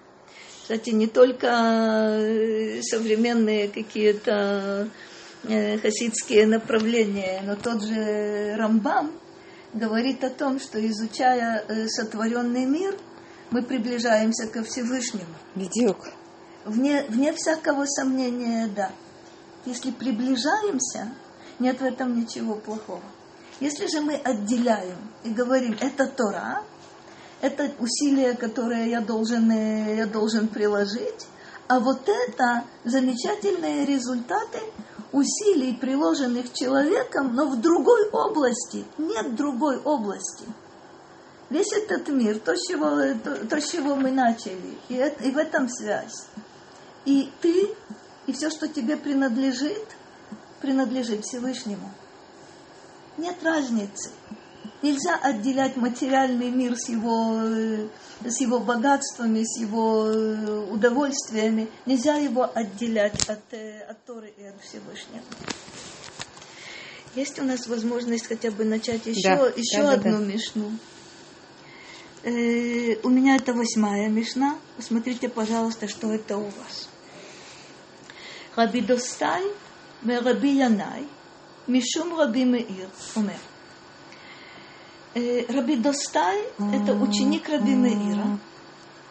Кстати, 0.63 0.91
не 0.91 1.07
только 1.07 1.47
э, 1.47 2.83
современные 2.83 3.69
какие-то 3.69 4.91
хасидские 5.47 6.47
направления, 6.47 7.43
но 7.45 7.57
тот 7.57 7.83
же 7.83 8.55
Рамбам 8.57 9.13
говорит 9.73 10.25
о 10.25 10.31
том, 10.31 10.59
что 10.59 10.85
изучая 10.87 11.65
э, 11.69 11.87
сотворенный 11.89 12.65
мир, 12.65 12.97
мы 13.51 13.63
приближаемся 13.63 14.47
ко 14.49 14.63
Всевышнему. 14.65 15.35
Бедюк. 15.55 16.09
Вне, 16.65 17.05
вне 17.09 17.33
всякого 17.33 17.85
сомнения, 17.87 18.69
да. 18.75 18.91
Если 19.65 19.91
приближаемся, 19.91 21.13
нет 21.59 21.81
в 21.81 21.85
этом 21.85 22.19
ничего 22.19 22.57
плохого. 22.57 23.03
Если 23.61 23.87
же 23.87 24.01
мы 24.01 24.15
отделяем 24.15 24.99
и 25.25 25.31
говорим, 25.31 25.77
это 25.81 26.07
Тора, 26.07 26.63
это 27.41 27.71
усилие, 27.79 28.35
которое 28.35 28.87
я 28.89 29.01
должен, 29.01 29.51
э, 29.51 29.97
я 29.97 30.07
должен 30.07 30.49
приложить, 30.49 31.27
а 31.69 31.81
вот 31.81 32.09
это 32.09 32.65
замечательные 32.85 33.85
результаты, 33.85 34.61
усилий, 35.13 35.75
приложенных 35.75 36.53
человеком, 36.53 37.35
но 37.35 37.49
в 37.49 37.61
другой 37.61 38.09
области. 38.11 38.85
Нет 38.99 39.35
другой 39.35 39.79
области. 39.79 40.45
Весь 41.51 41.73
этот 41.73 42.09
мир, 42.09 42.39
то, 42.41 42.55
чего, 42.57 43.15
то, 43.23 43.47
то, 43.47 43.61
с 43.61 43.71
чего 43.71 43.95
мы 43.95 44.11
начали, 44.11 44.77
и, 44.89 44.95
это, 44.95 45.23
и 45.25 45.31
в 45.31 45.39
этом 45.39 45.69
связь. 45.69 46.27
И 47.05 47.31
ты, 47.41 47.71
и 48.27 48.33
все, 48.33 48.51
что 48.51 48.67
тебе 48.67 48.97
принадлежит, 48.97 49.87
принадлежит 50.61 51.25
Всевышнему. 51.25 51.91
Нет 53.17 53.37
разницы. 53.43 54.11
Нельзя 54.83 55.17
отделять 55.17 55.77
материальный 55.77 56.51
мир 56.51 56.77
с 56.77 56.89
его, 56.89 57.41
э, 57.43 57.89
с 58.25 58.41
его 58.41 58.61
богатствами, 58.61 59.43
с 59.43 59.59
его 59.59 60.07
э, 60.07 60.67
удовольствиями. 60.71 61.69
Нельзя 61.87 62.17
его 62.17 62.51
отделять 62.55 63.29
от, 63.29 63.41
э, 63.53 63.81
от 63.89 64.05
Торы 64.05 64.33
и 64.37 64.45
от 64.45 64.61
Всевышнего. 64.63 65.23
Есть 67.15 67.39
у 67.39 67.45
нас 67.45 67.67
возможность 67.67 68.27
хотя 68.27 68.51
бы 68.51 68.65
начать 68.65 69.07
еще, 69.07 69.23
да, 69.23 69.47
еще 69.57 69.83
да, 69.83 69.93
одну 69.93 70.19
да. 70.19 70.25
мишну. 70.25 70.71
Э, 72.23 72.97
у 73.03 73.09
меня 73.09 73.37
это 73.37 73.55
восьмая 73.55 74.09
мишна. 74.09 74.59
Посмотрите, 74.77 75.31
пожалуйста, 75.31 75.89
что 75.89 76.13
это 76.13 76.37
у 76.37 76.45
вас. 76.45 76.89
Раби 78.57 78.81
Достай, 78.81 79.45
Раби 80.03 80.57
Янай, 80.57 81.07
Мишум 81.67 82.19
Раби 82.19 82.45
Меир, 82.45 82.89
умер. 83.15 83.39
Э, 85.16 85.46
Раби 85.52 85.76
Достай – 85.76 86.74
это 86.74 86.94
ученик 86.94 87.50
Раби 87.50 87.76
Меира. 87.76 88.40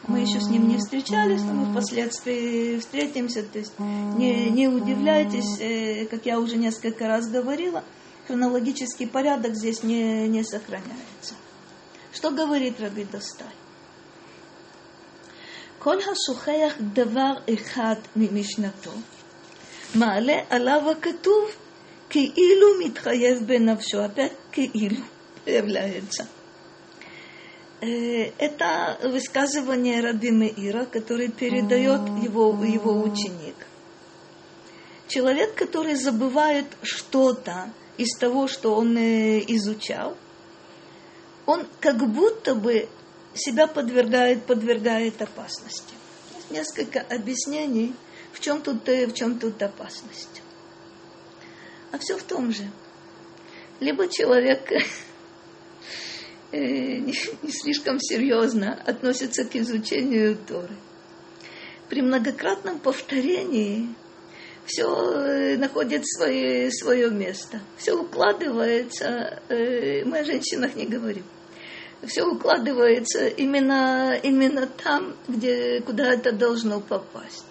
Мы 0.08 0.20
еще 0.20 0.40
с 0.40 0.48
ним 0.48 0.66
не 0.66 0.78
встречались, 0.78 1.42
но 1.42 1.52
мы 1.52 1.72
впоследствии 1.72 2.78
встретимся. 2.78 3.42
То 3.42 3.58
есть 3.58 3.78
не, 3.78 4.48
не 4.50 4.66
удивляйтесь, 4.68 5.60
э, 5.60 6.06
как 6.06 6.24
я 6.24 6.40
уже 6.40 6.56
несколько 6.56 7.06
раз 7.06 7.28
говорила, 7.28 7.84
хронологический 8.26 9.06
порядок 9.06 9.54
здесь 9.54 9.82
не, 9.82 10.26
не 10.28 10.42
сохраняется. 10.42 11.34
Что 12.12 12.30
говорит 12.30 12.80
Раби 12.80 13.04
Достай? 13.04 13.48
כל 15.82 15.96
השוכח 15.96 16.74
דבר 16.92 17.32
אחד 17.54 17.94
ממשנתו, 18.16 18.90
מעלה 19.94 20.38
עליו 20.50 20.90
הכתוב 20.90 21.50
כאילו 22.10 22.66
מתחייב 22.84 23.46
בנפשו, 23.46 24.04
опять 24.04 24.32
כאילו 24.52 24.96
является. 25.45 26.27
Это 27.81 28.97
высказывание 29.03 30.01
Раби 30.01 30.31
Меира, 30.31 30.85
который 30.85 31.29
передает 31.29 32.01
его, 32.23 32.63
его 32.63 33.01
ученик. 33.01 33.55
Человек, 35.07 35.53
который 35.55 35.95
забывает 35.95 36.65
что-то 36.81 37.71
из 37.97 38.17
того, 38.17 38.47
что 38.47 38.75
он 38.75 38.97
изучал, 38.97 40.17
он 41.45 41.67
как 41.79 41.97
будто 42.09 42.55
бы 42.55 42.89
себя 43.35 43.67
подвергает, 43.67 44.45
подвергает 44.45 45.21
опасности. 45.21 45.93
Есть 46.33 46.51
несколько 46.51 47.01
объяснений, 47.01 47.93
в 48.31 48.39
чем 48.39 48.61
тут, 48.61 48.87
в 48.87 49.13
чем 49.13 49.37
тут 49.37 49.61
опасность. 49.61 50.41
А 51.91 51.99
все 51.99 52.17
в 52.17 52.23
том 52.23 52.51
же– 52.51 52.63
либо 53.79 54.07
человек 54.07 54.69
э, 56.55 56.97
не 56.99 57.51
слишком 57.51 57.99
серьезно 57.99 58.79
относится 58.85 59.45
к 59.45 59.55
изучению 59.55 60.37
Торы. 60.37 60.75
При 61.89 62.01
многократном 62.01 62.79
повторении 62.79 63.89
все 64.65 64.85
э, 64.85 65.57
находит 65.57 66.07
свое, 66.07 66.71
свое 66.71 67.09
место, 67.09 67.59
все 67.77 67.93
укладывается, 67.93 69.41
э, 69.49 70.03
мы 70.05 70.19
о 70.19 70.23
женщинах 70.23 70.75
не 70.75 70.85
говорим, 70.85 71.23
все 72.03 72.23
укладывается 72.23 73.27
именно, 73.27 74.17
именно 74.21 74.67
там, 74.67 75.15
где, 75.27 75.81
куда 75.81 76.13
это 76.13 76.31
должно 76.31 76.79
попасть. 76.79 77.45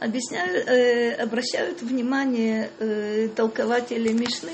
Объясняют, 0.00 1.18
обращают 1.20 1.82
внимание 1.82 2.70
толкователи 3.34 4.12
Мишны, 4.12 4.52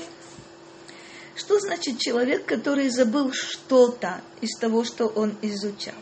что 1.35 1.59
значит 1.59 1.99
человек, 1.99 2.45
который 2.45 2.89
забыл 2.89 3.31
что-то 3.33 4.21
из 4.41 4.57
того, 4.57 4.83
что 4.83 5.07
он 5.07 5.37
изучал. 5.41 5.95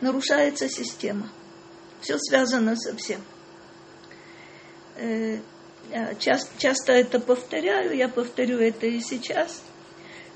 Нарушается 0.00 0.68
система. 0.68 1.28
Все 2.00 2.18
связано 2.18 2.76
со 2.76 2.94
всем. 2.96 3.20
Э, 4.96 5.40
часто, 6.18 6.50
часто 6.58 6.92
это 6.92 7.20
повторяю, 7.20 7.96
я 7.96 8.08
повторю 8.08 8.58
это 8.58 8.86
и 8.86 9.00
сейчас, 9.00 9.62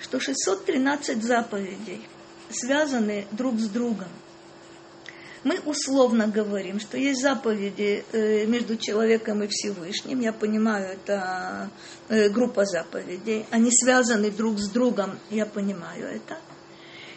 что 0.00 0.18
613 0.18 1.22
заповедей 1.22 2.06
связаны 2.50 3.26
друг 3.30 3.58
с 3.58 3.68
другом. 3.68 4.08
Мы 5.44 5.58
условно 5.64 6.28
говорим, 6.28 6.78
что 6.78 6.96
есть 6.96 7.20
заповеди 7.20 8.04
э, 8.12 8.46
между 8.46 8.76
человеком 8.76 9.42
и 9.42 9.48
Всевышним. 9.48 10.20
Я 10.20 10.32
понимаю, 10.32 10.92
это 10.94 11.70
э, 12.08 12.28
группа 12.28 12.64
заповедей. 12.64 13.46
Они 13.50 13.70
связаны 13.72 14.30
друг 14.30 14.60
с 14.60 14.70
другом, 14.70 15.18
я 15.30 15.44
понимаю 15.44 16.06
это. 16.06 16.38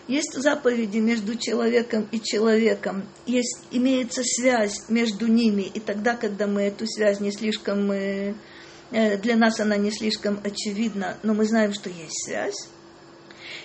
Есть 0.08 0.34
заповеди 0.34 0.98
между 0.98 1.36
человеком 1.36 2.08
и 2.12 2.20
человеком, 2.20 3.08
есть, 3.26 3.58
имеется 3.72 4.22
связь 4.24 4.88
между 4.88 5.26
ними, 5.26 5.64
и 5.64 5.80
тогда, 5.80 6.16
когда 6.16 6.46
мы 6.46 6.62
эту 6.64 6.86
связь 6.86 7.20
не 7.20 7.32
слишком, 7.32 7.92
э, 7.92 8.36
для 8.92 9.36
нас 9.36 9.60
она 9.60 9.78
не 9.78 9.92
слишком 9.92 10.40
очевидна, 10.44 11.18
но 11.24 11.34
мы 11.34 11.46
знаем, 11.46 11.74
что 11.74 11.90
есть 11.90 12.24
связь. 12.26 12.70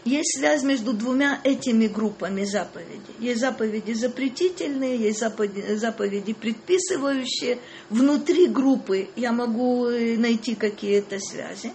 Есть 0.04 0.38
связь 0.38 0.62
между 0.62 0.94
двумя 0.94 1.40
этими 1.44 1.86
группами 1.86 2.44
заповедей. 2.44 3.14
Есть 3.18 3.40
заповеди 3.40 3.92
запретительные, 3.92 4.96
есть 4.96 5.20
заповеди, 5.20 6.32
предписывающие. 6.32 7.58
Внутри 7.90 8.46
группы 8.46 9.10
я 9.16 9.32
могу 9.32 9.88
э, 9.88 10.16
найти 10.16 10.54
какие-то 10.54 11.18
связи. 11.20 11.72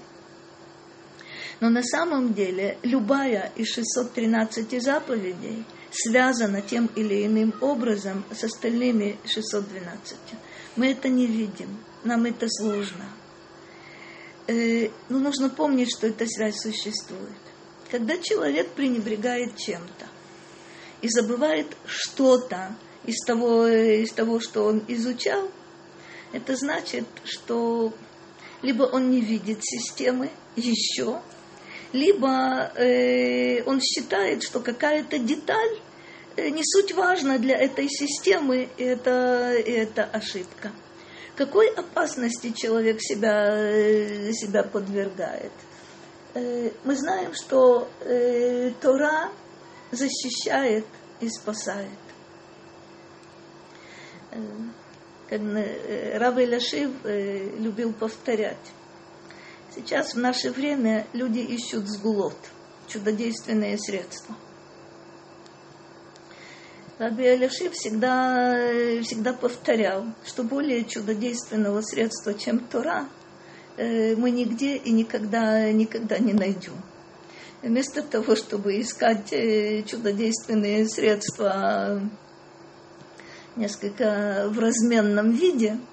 Но 1.60 1.70
на 1.70 1.84
самом 1.84 2.34
деле 2.34 2.80
любая 2.82 3.52
из 3.56 3.68
613 3.74 4.82
заповедей 4.82 5.64
связана 5.92 6.62
тем 6.62 6.90
или 6.96 7.26
иным 7.26 7.54
образом 7.62 8.26
с 8.36 8.44
остальными 8.44 9.18
612. 9.26 10.18
Мы 10.76 10.92
это 10.92 11.10
не 11.10 11.28
видим, 11.28 11.78
нам 12.04 12.26
это 12.26 12.48
сложно. 12.50 13.06
Э, 14.48 14.90
но 15.10 15.20
нужно 15.20 15.50
помнить, 15.50 15.92
что 15.96 16.08
эта 16.08 16.26
связь 16.26 16.58
существует. 16.58 17.32
Когда 17.92 18.18
человек 18.18 18.70
пренебрегает 18.72 19.58
чем-то 19.58 20.08
и 21.02 21.10
забывает 21.10 21.68
что-то 21.86 22.76
из 23.06 23.24
того, 23.26 23.68
из 23.68 24.12
того, 24.12 24.40
что 24.40 24.66
он 24.66 24.84
изучал, 24.88 25.50
это 26.32 26.56
значит, 26.56 27.06
что 27.24 27.94
либо 28.62 28.84
он 28.84 29.12
не 29.12 29.22
видит 29.22 29.60
системы 29.62 30.32
еще, 30.56 31.22
либо 31.94 32.72
э, 32.76 33.64
он 33.64 33.80
считает, 33.80 34.44
что 34.44 34.60
какая-то 34.60 35.20
деталь 35.20 35.80
э, 36.36 36.50
не 36.50 36.62
суть 36.64 36.94
важна 36.94 37.38
для 37.38 37.56
этой 37.56 37.88
системы, 37.88 38.68
и 38.78 38.84
это, 38.84 39.54
и 39.54 39.72
это 39.72 40.04
ошибка. 40.04 40.72
Какой 41.36 41.70
опасности 41.70 42.52
человек 42.52 42.98
себя, 43.02 43.56
э, 43.56 44.32
себя 44.34 44.64
подвергает? 44.64 45.52
Э, 46.36 46.70
мы 46.84 46.96
знаем, 46.96 47.34
что 47.34 47.88
э, 48.02 48.72
Тора 48.82 49.32
защищает 49.92 50.86
и 51.20 51.30
спасает. 51.30 51.90
Э, 54.32 54.38
как 55.28 55.42
э, 55.42 56.18
Рав 56.20 56.38
Иляшив 56.38 56.92
э, 57.04 57.50
любил 57.58 57.94
повторять, 57.94 58.58
Сейчас 59.76 60.14
в 60.14 60.18
наше 60.20 60.52
время 60.52 61.06
люди 61.12 61.40
ищут 61.40 61.86
сгулот, 61.90 62.38
чудодейственные 62.88 63.78
средства. 63.78 64.34
Раби 66.98 67.28
Алиши 67.28 67.70
всегда, 67.72 68.54
всегда 69.02 69.34
повторял, 69.34 70.06
что 70.26 70.44
более 70.44 70.86
чудодейственного 70.86 71.82
средства, 71.82 72.34
чем 72.34 72.60
Тора, 72.60 73.02
э, 73.04 73.25
мы 73.78 74.32
нигде 74.32 74.78
и 74.78 74.92
никогда, 74.92 75.72
никогда 75.72 76.18
не 76.18 76.34
найдем. 76.34 76.74
Вместо 77.62 78.02
того, 78.02 78.36
чтобы 78.36 78.80
искать 78.80 79.34
э, 79.34 79.84
чудодейственные 79.84 80.88
средства 80.88 82.02
несколько 83.56 84.48
в 84.50 84.60
разменном 84.60 85.32
виде– 85.32 85.78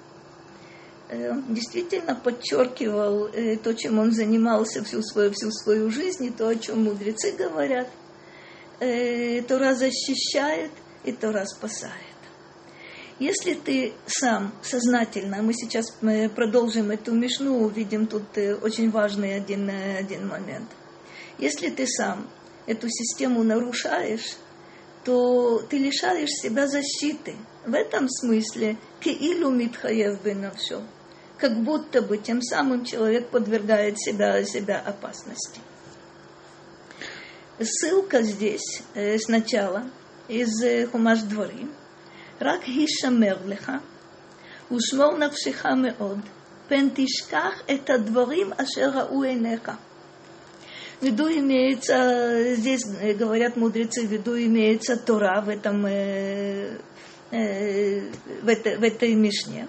Э, 1.13 1.35
действительно 1.49 2.15
подчеркивал 2.15 3.27
э, 3.27 3.57
то, 3.57 3.73
чем 3.73 3.99
он 3.99 4.11
занимался 4.11 4.83
всю 4.83 5.03
свою, 5.03 5.31
всю 5.31 5.51
свою 5.51 5.91
жизнь, 5.91 6.25
и 6.25 6.31
то, 6.31 6.47
о 6.47 6.55
чем 6.55 6.85
мудрецы 6.85 7.31
говорят. 7.33 7.87
Э, 8.79 9.41
Тора 9.43 9.75
защищает, 9.75 10.71
и 11.03 11.11
Тора 11.11 11.45
спасает. 11.45 12.12
Если 13.19 13.53
ты 13.53 13.93
сам 14.05 14.53
сознательно, 14.61 15.41
мы 15.41 15.53
сейчас 15.53 15.91
продолжим 16.35 16.91
эту 16.91 17.13
мишну, 17.13 17.63
увидим 17.63 18.07
тут 18.07 18.23
очень 18.61 18.89
важный 18.89 19.35
один, 19.35 19.69
один 19.69 20.27
момент. 20.27 20.69
Если 21.37 21.69
ты 21.69 21.85
сам 21.87 22.29
эту 22.65 22.89
систему 22.89 23.43
нарушаешь, 23.43 24.37
то 25.03 25.59
ты 25.69 25.77
лишаешь 25.77 26.29
себя 26.29 26.67
защиты. 26.67 27.35
В 27.65 27.73
этом 27.73 28.09
смысле 28.09 28.77
кеилу 28.99 29.51
митхаев 29.51 30.21
бенавшо 30.21 30.83
как 31.43 31.61
будто 31.61 32.01
бы 32.01 32.17
тем 32.17 32.41
самым 32.41 32.85
человек 32.85 33.27
подвергает 33.27 33.99
себя, 33.99 34.45
себя 34.45 34.79
опасности. 34.79 35.59
Ссылка 37.59 38.21
здесь 38.21 38.81
э, 38.93 39.17
сначала 39.17 39.83
из 40.29 40.63
э, 40.63 40.87
Хумаш 40.87 41.19
Дворим. 41.23 41.73
רק 42.40 42.62
הישמר 42.64 43.36
לך 43.46 43.72
ושמור 44.72 45.18
נפשך 45.18 45.66
מאוד, 45.66 46.18
פן 46.68 46.88
תשכח 46.94 47.62
את 47.74 47.90
הדברים 47.90 48.50
אשר 48.52 48.90
ראו 48.98 49.22
עיניך. 49.22 49.70
В 51.00 51.04
виду 51.04 51.28
имеется, 51.28 52.56
здесь 52.56 52.84
э, 53.00 53.12
говорят 53.12 53.56
мудрецы, 53.56 54.04
в 54.04 54.10
виду 54.10 54.36
имеется 54.36 54.96
Тора 54.96 55.40
в, 55.42 55.48
этом, 55.48 55.86
э, 55.86 56.76
э, 57.30 58.00
в, 58.42 58.48
это, 58.48 58.80
в 58.80 58.82
этой 58.82 59.14
Мишне 59.14 59.68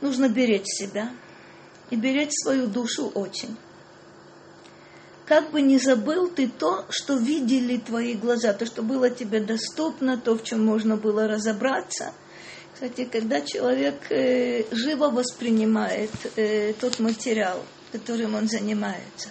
нужно 0.00 0.28
беречь 0.28 0.66
себя 0.66 1.10
и 1.90 1.96
беречь 1.96 2.32
свою 2.32 2.66
душу 2.66 3.12
очень. 3.14 3.56
Как 5.27 5.51
бы 5.51 5.61
не 5.61 5.77
забыл 5.77 6.29
ты 6.29 6.47
то, 6.47 6.85
что 6.89 7.17
видели 7.17 7.77
твои 7.77 8.13
глаза, 8.15 8.53
то, 8.53 8.65
что 8.65 8.81
было 8.81 9.09
тебе 9.09 9.41
доступно, 9.41 10.17
то, 10.17 10.35
в 10.35 10.43
чем 10.43 10.65
можно 10.65 10.95
было 10.95 11.27
разобраться. 11.27 12.13
Кстати, 12.73 13.05
когда 13.05 13.41
человек 13.41 13.95
э, 14.09 14.63
живо 14.71 15.09
воспринимает 15.09 16.11
э, 16.35 16.73
тот 16.79 16.99
материал, 16.99 17.63
которым 17.91 18.35
он 18.35 18.47
занимается, 18.47 19.29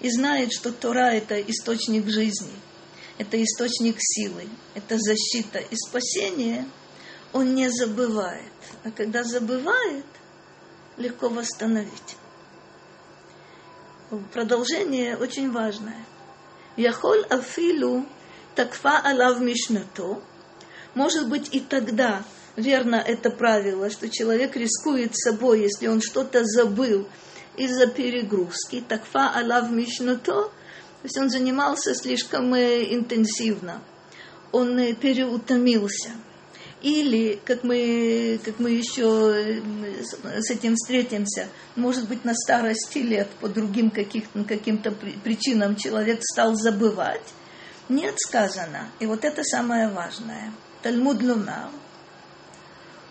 и 0.00 0.10
знает, 0.10 0.52
что 0.52 0.70
Тора– 0.70 1.10
это 1.12 1.40
источник 1.40 2.06
жизни, 2.08 2.52
это 3.18 3.42
источник 3.42 3.96
силы, 3.98 4.44
это 4.74 4.98
защита 4.98 5.58
и 5.58 5.74
спасение– 5.76 6.66
он 7.34 7.54
не 7.56 7.68
забывает. 7.68 8.52
А 8.84 8.90
когда 8.90 9.24
забывает, 9.24 10.06
легко 10.96 11.28
восстановить. 11.28 12.16
Продолжение 14.32 15.16
очень 15.16 15.50
важное. 15.50 16.04
Яхоль 16.76 17.24
афилу 17.28 18.04
такфа 18.54 18.98
алав 18.98 19.40
мишнато. 19.40 20.20
Может 20.94 21.28
быть 21.28 21.54
и 21.54 21.60
тогда 21.60 22.24
верно 22.56 22.96
это 22.96 23.30
правило, 23.30 23.90
что 23.90 24.08
человек 24.08 24.56
рискует 24.56 25.16
собой, 25.16 25.62
если 25.62 25.86
он 25.86 26.00
что-то 26.00 26.44
забыл 26.44 27.06
из-за 27.56 27.86
перегрузки. 27.86 28.84
Такфа 28.88 29.30
алав 29.30 29.70
мишнато, 29.70 30.44
то 30.44 30.50
есть 31.02 31.16
он 31.18 31.30
занимался 31.30 31.94
слишком 31.94 32.54
э, 32.54 32.94
интенсивно. 32.94 33.82
Он 34.52 34.78
э, 34.78 34.94
переутомился– 34.94 36.10
Или, 36.84 37.40
как 37.46 37.64
мы, 37.64 38.38
как 38.44 38.58
мы 38.58 38.72
еще 38.72 39.62
с 40.38 40.50
этим 40.50 40.74
встретимся, 40.74 41.48
может 41.76 42.06
быть, 42.06 42.26
на 42.26 42.34
старости 42.34 42.98
лет 42.98 43.26
по 43.40 43.48
другим 43.48 43.90
каким-то 43.90 44.90
причинам 44.90 45.76
человек 45.76 46.20
стал 46.22 46.56
забывать. 46.56 47.24
Нет 47.88 48.16
сказано. 48.18 48.90
И 49.00 49.06
вот 49.06 49.24
это 49.24 49.42
самое 49.44 49.88
важное. 49.88 50.52
Талмуд 50.82 51.22
Лумар. 51.22 51.70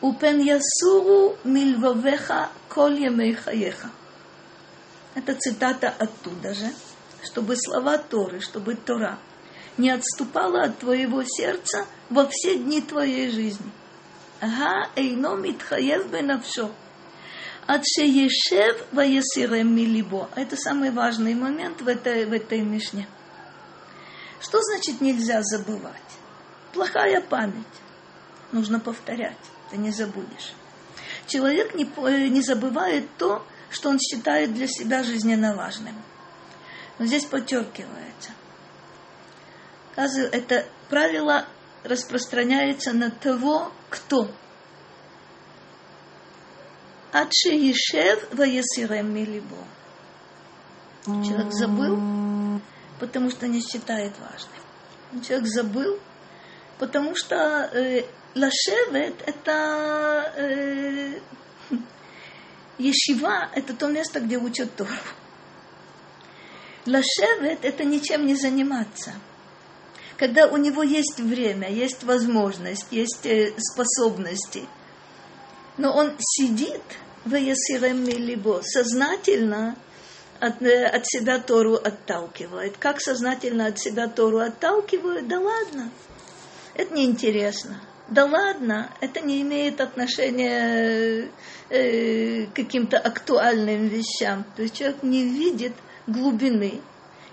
Упен 0.02 0.40
ясуру 0.40 1.36
мильвавеха 1.44 2.52
коль 2.70 3.02
ямейхаеха. 3.02 3.90
Это 5.16 5.34
цитата 5.34 5.90
оттуда 5.98 6.54
же, 6.54 6.70
чтобы 7.24 7.56
слова 7.56 7.98
Торы, 7.98 8.40
чтобы 8.40 8.76
Тора 8.76 9.18
не 9.80 9.90
отступала 9.90 10.66
от 10.66 10.78
твоего 10.78 11.24
сердца 11.24 11.88
во 12.14 12.28
все 12.30 12.58
дни 12.58 12.80
твоей 12.82 13.30
жизни. 13.30 13.72
Ага, 14.40 14.90
эйно 14.96 15.36
митхаев 15.36 16.08
бенавшо. 16.08 16.72
От 17.66 17.84
шеешев 17.88 18.86
ваесирем 18.92 19.76
милибо. 19.76 20.30
Это 20.36 20.56
самый 20.56 20.92
важный 20.92 21.34
момент 21.34 21.82
в 21.82 21.88
этой, 21.88 22.26
в 22.26 22.34
этой 22.34 22.62
мишне. 22.62 23.08
Что 24.42 24.62
значит 24.62 25.02
нельзя 25.02 25.42
забывать? 25.42 25.94
Плохая 26.74 27.22
память. 27.22 27.76
Нужно 28.52 28.80
повторять, 28.80 29.38
ты 29.72 29.78
не 29.78 29.92
забудешь. 29.92 30.54
Человек 31.26 31.74
не, 31.74 31.86
не 32.30 32.42
забывает 32.42 33.08
то, 33.18 33.46
что 33.72 33.90
он 33.90 33.98
считает 33.98 34.54
для 34.54 34.68
себя 34.68 35.04
жизненно 35.04 35.56
важным. 35.56 35.96
Но 37.00 37.06
здесь 37.06 37.26
подчеркивается. 37.26 38.32
Это 39.96 40.66
правило 40.90 41.48
распространяется 41.84 42.94
на 42.94 43.12
того, 43.12 43.72
кто. 43.90 44.30
Адши 47.12 47.50
Ешев 47.50 48.28
Ваесирем 48.34 49.14
Милибо. 49.14 49.58
Человек 51.06 51.52
забыл, 51.52 52.62
потому 53.00 53.30
что 53.30 53.48
не 53.48 53.62
считает 53.62 54.14
важным. 54.20 55.22
Человек 55.24 55.48
забыл, 55.48 56.00
потому 56.80 57.16
что 57.16 57.36
э, 57.36 58.06
лашевет 58.34 59.22
это 59.28 60.34
э, 60.38 61.20
Ешива– 62.78 63.50
это 63.54 63.76
то 63.76 63.88
место, 63.88 64.22
где 64.22 64.38
учат 64.38 64.76
Тору. 64.76 64.90
Лашевет– 66.86 67.60
это 67.64 67.84
ничем 67.84 68.26
не 68.26 68.36
заниматься. 68.36 69.14
Когда 70.18 70.48
у 70.48 70.58
него 70.58 70.84
есть 70.84 71.20
время, 71.20 71.70
есть 71.70 72.04
возможность, 72.04 72.88
есть 72.92 73.26
э, 73.26 73.54
способности, 73.58 74.64
но 75.78 75.92
он 75.96 76.14
сидит 76.20 76.82
в 77.26 77.36
Ясирем 77.36 78.06
либо 78.06 78.62
сознательно 78.64 79.76
от, 80.40 80.62
э, 80.62 80.86
от 80.86 81.08
себя 81.08 81.40
Тору 81.40 81.76
отталкивает. 81.76 82.78
Как 82.78 83.02
сознательно 83.02 83.68
от 83.68 83.80
себя 83.80 84.08
Тору 84.08 84.40
отталкивают? 84.40 85.28
Да 85.28 85.40
ладно, 85.40 85.90
это 86.76 86.94
неинтересно 86.94 87.82
да 88.10 88.26
ладно, 88.26 88.92
это 89.02 89.22
не 89.22 89.42
имеет 89.42 89.82
отношения 89.82 91.30
э, 91.70 92.46
к 92.46 92.54
каким-то 92.54 92.98
актуальным 92.98 93.88
вещам. 93.88 94.46
То 94.56 94.64
есть 94.64 94.78
человек 94.78 95.04
не 95.04 95.24
видит 95.24 95.74
глубины. 96.06 96.82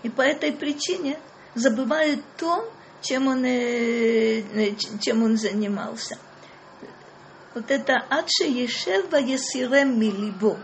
И 0.03 0.09
по 0.09 0.22
этой 0.22 0.53
причине 0.53 1.18
забывает 1.55 2.20
то, 2.36 2.72
чем 3.03 3.28
он, 3.28 3.44
э, 3.44 4.40
э 4.40 4.74
чем 5.01 5.22
он 5.22 5.36
занимался. 5.36 6.18
Вот 7.55 7.70
это 7.70 7.94
«Адше 8.09 8.44
ешева 8.44 9.16
есирем 9.16 9.98
милибо». 9.98 10.59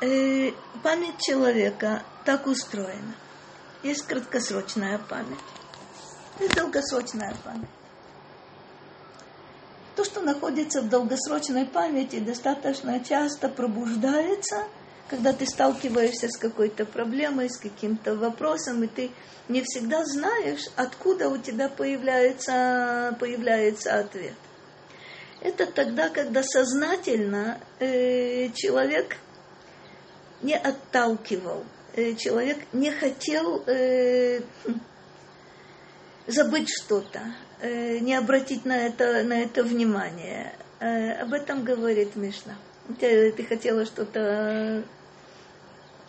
Э, 0.00 0.52
память 0.82 1.18
человека 1.20 2.02
так 2.24 2.46
устроена. 2.46 3.14
Есть 3.82 4.02
краткосрочная 4.06 4.98
память 4.98 5.38
и 6.40 6.48
долгосрочная 6.48 7.34
память. 7.44 7.68
То, 9.96 10.04
что 10.04 10.20
находится 10.20 10.82
в 10.82 10.88
долгосрочной 10.88 11.64
памяти, 11.66 12.20
достаточно 12.20 13.02
часто 13.02 13.48
пробуждается, 13.48 14.66
когда 15.08 15.32
ты 15.32 15.46
сталкиваешься 15.46 16.28
с 16.28 16.36
какой-то 16.36 16.84
проблемой, 16.84 17.50
с 17.50 17.56
каким-то 17.56 18.14
вопросом, 18.14 18.82
и 18.84 18.86
ты 18.86 19.10
не 19.48 19.62
всегда 19.62 20.04
знаешь, 20.04 20.64
откуда 20.76 21.28
у 21.28 21.38
тебя 21.38 21.68
появляется, 21.68 23.16
появляется 23.18 23.98
ответ. 23.98 24.34
Это 25.40 25.66
тогда, 25.66 26.08
когда 26.08 26.42
сознательно 26.42 27.60
э, 27.78 28.50
человек 28.50 29.16
не 30.42 30.56
отталкивал, 30.56 31.64
э, 31.94 32.14
человек 32.14 32.58
не 32.72 32.90
хотел 32.90 33.62
э, 33.66 34.40
забыть 36.26 36.68
что-то, 36.68 37.22
Э, 37.60 37.98
не 37.98 38.14
обратить 38.14 38.64
на 38.64 38.86
это, 38.86 39.24
на 39.24 39.40
это 39.42 39.64
внимание. 39.64 40.52
Э, 40.78 41.22
об 41.22 41.32
этом 41.32 41.64
говорит 41.64 42.14
Мишна. 42.14 42.54
Ты 43.00 43.32
хотела 43.48 43.84
что-то... 43.84 44.84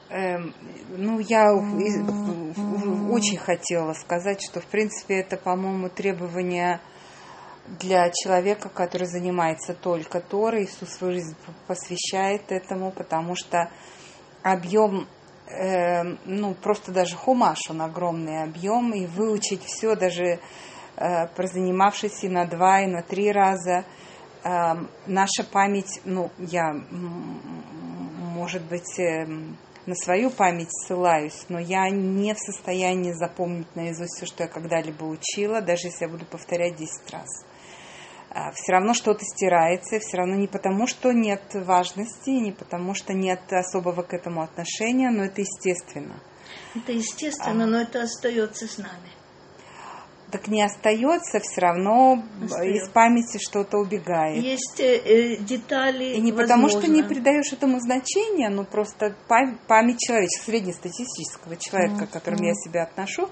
Эм, 0.09 0.53
ну, 0.97 1.19
я 1.19 1.53
очень 1.53 3.37
хотела 3.37 3.93
сказать, 3.93 4.41
что, 4.43 4.59
в 4.59 4.65
принципе, 4.65 5.19
это, 5.19 5.37
по-моему, 5.37 5.89
требование 5.89 6.79
для 7.79 8.09
человека, 8.09 8.69
который 8.69 9.07
занимается 9.07 9.73
только 9.73 10.19
Торой, 10.19 10.65
всю 10.65 10.85
свою 10.85 11.13
жизнь 11.13 11.35
посвящает 11.67 12.51
этому, 12.51 12.91
потому 12.91 13.35
что 13.35 13.69
объем, 14.41 15.07
э, 15.47 16.03
ну, 16.25 16.55
просто 16.55 16.91
даже 16.91 17.15
хумаш, 17.15 17.59
он 17.69 17.81
огромный 17.81 18.43
объем, 18.43 18.93
и 18.93 19.05
выучить 19.05 19.63
все, 19.63 19.95
даже 19.95 20.39
Э, 21.01 21.27
прозанимавшись 21.27 22.25
и 22.25 22.29
на 22.29 22.45
два, 22.45 22.81
и 22.81 22.87
на 22.87 23.01
три 23.01 23.31
раза. 23.31 23.85
Э, 24.43 24.73
наша 25.07 25.45
память, 25.49 26.01
ну, 26.03 26.29
я, 26.37 26.73
может 28.33 28.63
быть, 28.63 28.99
на 29.89 29.95
свою 29.95 30.29
память 30.29 30.69
ссылаюсь, 30.71 31.45
но 31.49 31.59
я 31.59 31.89
не 31.89 32.33
в 32.35 32.37
состоянии 32.37 33.11
запомнить 33.11 33.75
наизусть 33.75 34.17
все, 34.17 34.27
что 34.27 34.43
я 34.43 34.47
когда-либо 34.47 35.03
учила, 35.03 35.61
даже 35.61 35.87
если 35.87 36.05
я 36.05 36.11
буду 36.11 36.25
повторять 36.25 36.75
10 36.75 37.11
раз. 37.11 37.27
Все 38.53 38.71
равно 38.71 38.93
что-то 38.93 39.25
стирается, 39.25 39.99
все 39.99 40.17
равно 40.17 40.35
не 40.35 40.47
потому, 40.47 40.85
что 40.85 41.11
нет 41.11 41.41
важности, 41.55 42.29
не 42.29 42.51
потому, 42.51 42.93
что 42.93 43.13
нет 43.13 43.41
особого 43.51 44.03
к 44.03 44.13
этому 44.13 44.43
отношения, 44.43 45.09
но 45.09 45.23
это 45.23 45.41
естественно. 45.41 46.21
Это 46.75 46.91
естественно, 46.91 47.63
а. 47.63 47.67
но 47.67 47.81
это 47.81 48.03
остается 48.03 48.67
с 48.67 48.77
нами 48.77 49.18
так 50.31 50.47
не 50.47 50.63
остается, 50.63 51.39
все 51.39 51.61
равно 51.61 52.23
остается. 52.43 52.85
из 52.85 52.89
памяти 52.89 53.37
что-то 53.39 53.77
убегает. 53.77 54.43
Есть 54.43 54.79
э, 54.79 55.37
детали. 55.37 56.15
И 56.15 56.21
не 56.21 56.31
возможно. 56.31 56.41
потому, 56.41 56.69
что 56.69 56.91
не 56.91 57.03
придаешь 57.03 57.51
этому 57.51 57.79
значения, 57.79 58.49
но 58.49 58.63
просто 58.63 59.15
память 59.27 59.99
человеческого, 59.99 60.51
среднестатистического 60.51 61.55
человека, 61.57 62.07
к 62.07 62.11
которому 62.11 62.43
я 62.43 62.53
себя 62.53 62.83
отношу, 62.83 63.29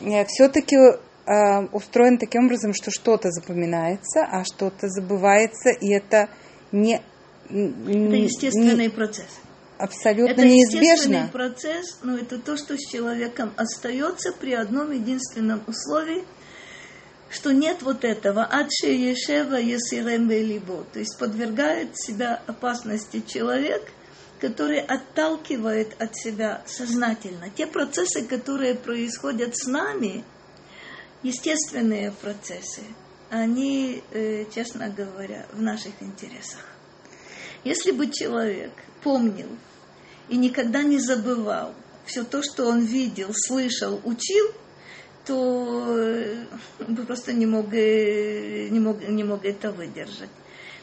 э, 0.00 0.24
все-таки 0.26 0.76
э, 0.76 1.66
устроен 1.72 2.18
таким 2.18 2.46
образом, 2.46 2.74
что 2.74 2.90
что-то 2.90 3.30
запоминается, 3.30 4.20
а 4.20 4.44
что-то 4.44 4.88
забывается, 4.88 5.70
и 5.70 5.92
это 5.92 6.28
не... 6.72 7.00
Это 7.48 8.16
естественный 8.16 8.86
не, 8.86 8.88
процесс 8.88 9.28
абсолютно 9.78 10.32
это 10.32 10.44
неизбежно. 10.44 11.28
процесс, 11.32 11.98
но 12.02 12.16
это 12.16 12.38
то, 12.38 12.56
что 12.56 12.76
с 12.76 12.90
человеком 12.90 13.52
остается 13.56 14.32
при 14.32 14.52
одном 14.52 14.92
единственном 14.92 15.62
условии, 15.66 16.24
что 17.30 17.52
нет 17.52 17.82
вот 17.82 18.04
этого 18.04 18.44
адше 18.44 18.86
ешева 18.86 19.56
есирем 19.56 20.30
либо, 20.30 20.84
то 20.92 20.98
есть 20.98 21.18
подвергает 21.18 21.98
себя 21.98 22.42
опасности 22.46 23.22
человек, 23.26 23.82
который 24.40 24.80
отталкивает 24.80 26.00
от 26.00 26.16
себя 26.16 26.62
сознательно. 26.66 27.50
Те 27.50 27.66
процессы, 27.66 28.22
которые 28.22 28.74
происходят 28.74 29.56
с 29.56 29.66
нами, 29.66 30.24
естественные 31.22 32.12
процессы, 32.12 32.82
они, 33.30 34.02
э, 34.12 34.44
честно 34.54 34.88
говоря, 34.88 35.46
в 35.52 35.60
наших 35.60 36.00
интересах. 36.00 36.64
Если 37.64 37.90
бы 37.90 38.08
человек 38.08 38.72
помнил 39.02 39.48
и 40.28 40.36
никогда 40.36 40.82
не 40.82 40.98
забывал 40.98 41.74
все 42.06 42.24
то, 42.24 42.42
что 42.42 42.66
он 42.66 42.80
видел, 42.80 43.30
слышал, 43.32 44.00
учил, 44.04 44.46
то 45.26 45.96
э, 45.98 46.46
бы 46.86 47.04
просто 47.04 47.32
не 47.32 47.46
мог, 47.46 47.72
э, 47.74 48.68
не 48.68 48.78
мог, 48.78 49.06
не 49.06 49.24
мог 49.24 49.44
это 49.44 49.72
выдержать. 49.72 50.30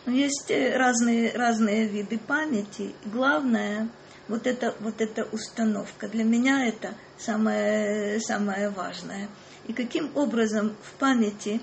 Но 0.05 0.11
есть 0.11 0.51
э, 0.51 0.76
разные, 0.76 1.32
разные 1.32 1.88
виды 1.88 2.20
памяти. 2.20 2.93
Главное, 3.05 3.89
вот 4.28 4.45
эта, 4.45 4.76
вот 4.82 4.99
эта 4.99 5.24
установка. 5.32 6.09
Для 6.09 6.26
меня 6.26 6.68
это 6.68 6.93
самое, 7.18 8.20
самое 8.20 8.70
важное. 8.70 9.30
И 9.68 9.74
каким 9.74 10.11
образом 10.16 10.76
в 10.82 10.91
памяти 10.99 11.61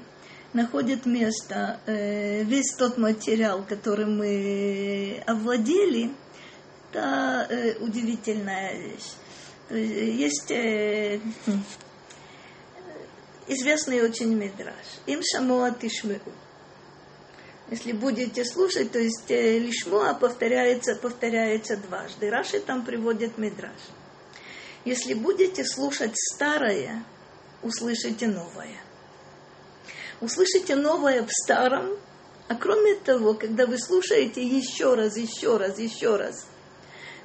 находит 0.54 1.04
место 1.04 1.78
весь 1.86 2.74
тот 2.76 2.96
материал, 2.98 3.62
которым 3.62 4.16
мы 4.16 5.22
овладели, 5.26 6.10
это 6.90 7.46
э, 7.48 7.76
удивительная 7.78 8.74
вещь. 8.74 9.12
Есть 9.70 10.50
э, 10.50 11.20
хм, 11.46 11.62
известный 13.46 14.02
очень 14.02 14.34
мидраж. 14.34 14.74
Им 15.06 15.20
шамоа 15.22 15.70
тишмеу. 15.70 16.20
Если 17.70 17.92
будете 17.92 18.44
слушать, 18.44 18.90
то 18.90 18.98
есть 18.98 19.30
э, 19.30 19.58
лишмоа 19.58 20.14
повторяется, 20.14 20.96
повторяется 20.96 21.76
дважды. 21.76 22.30
Раши 22.30 22.58
там 22.60 22.84
приводит 22.84 23.38
мидраж. 23.38 23.78
Если 24.84 25.14
будете 25.14 25.64
слушать 25.64 26.14
старое, 26.16 27.04
услышите 27.62 28.26
новое. 28.26 28.80
Услышите 30.20 30.74
новое 30.74 31.22
в 31.22 31.30
старом, 31.30 31.96
а 32.48 32.56
кроме 32.56 32.96
того, 32.96 33.34
когда 33.34 33.66
вы 33.66 33.78
слушаете 33.78 34.42
еще 34.42 34.94
раз, 34.94 35.16
еще 35.16 35.56
раз, 35.56 35.78
еще 35.78 36.16
раз 36.16 36.49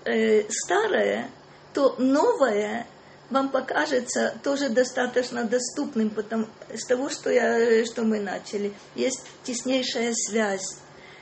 э, 0.06 0.44
старое, 0.50 1.30
то 1.74 1.96
новое 1.98 2.88
вам 3.30 3.50
покажется 3.50 4.36
тоже 4.44 4.70
достаточно 4.70 5.44
доступным, 5.44 6.10
потому 6.10 6.46
с 6.74 6.86
того, 6.86 7.10
что, 7.10 7.30
я, 7.30 7.86
что 7.86 8.04
мы 8.04 8.20
начали. 8.20 8.74
Есть 8.94 9.26
теснейшая 9.44 10.14
связь 10.14 10.78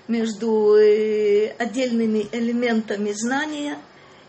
между 0.08 0.76
э, 0.76 1.56
отдельными 1.58 2.28
элементами 2.32 3.14
знания 3.14 3.78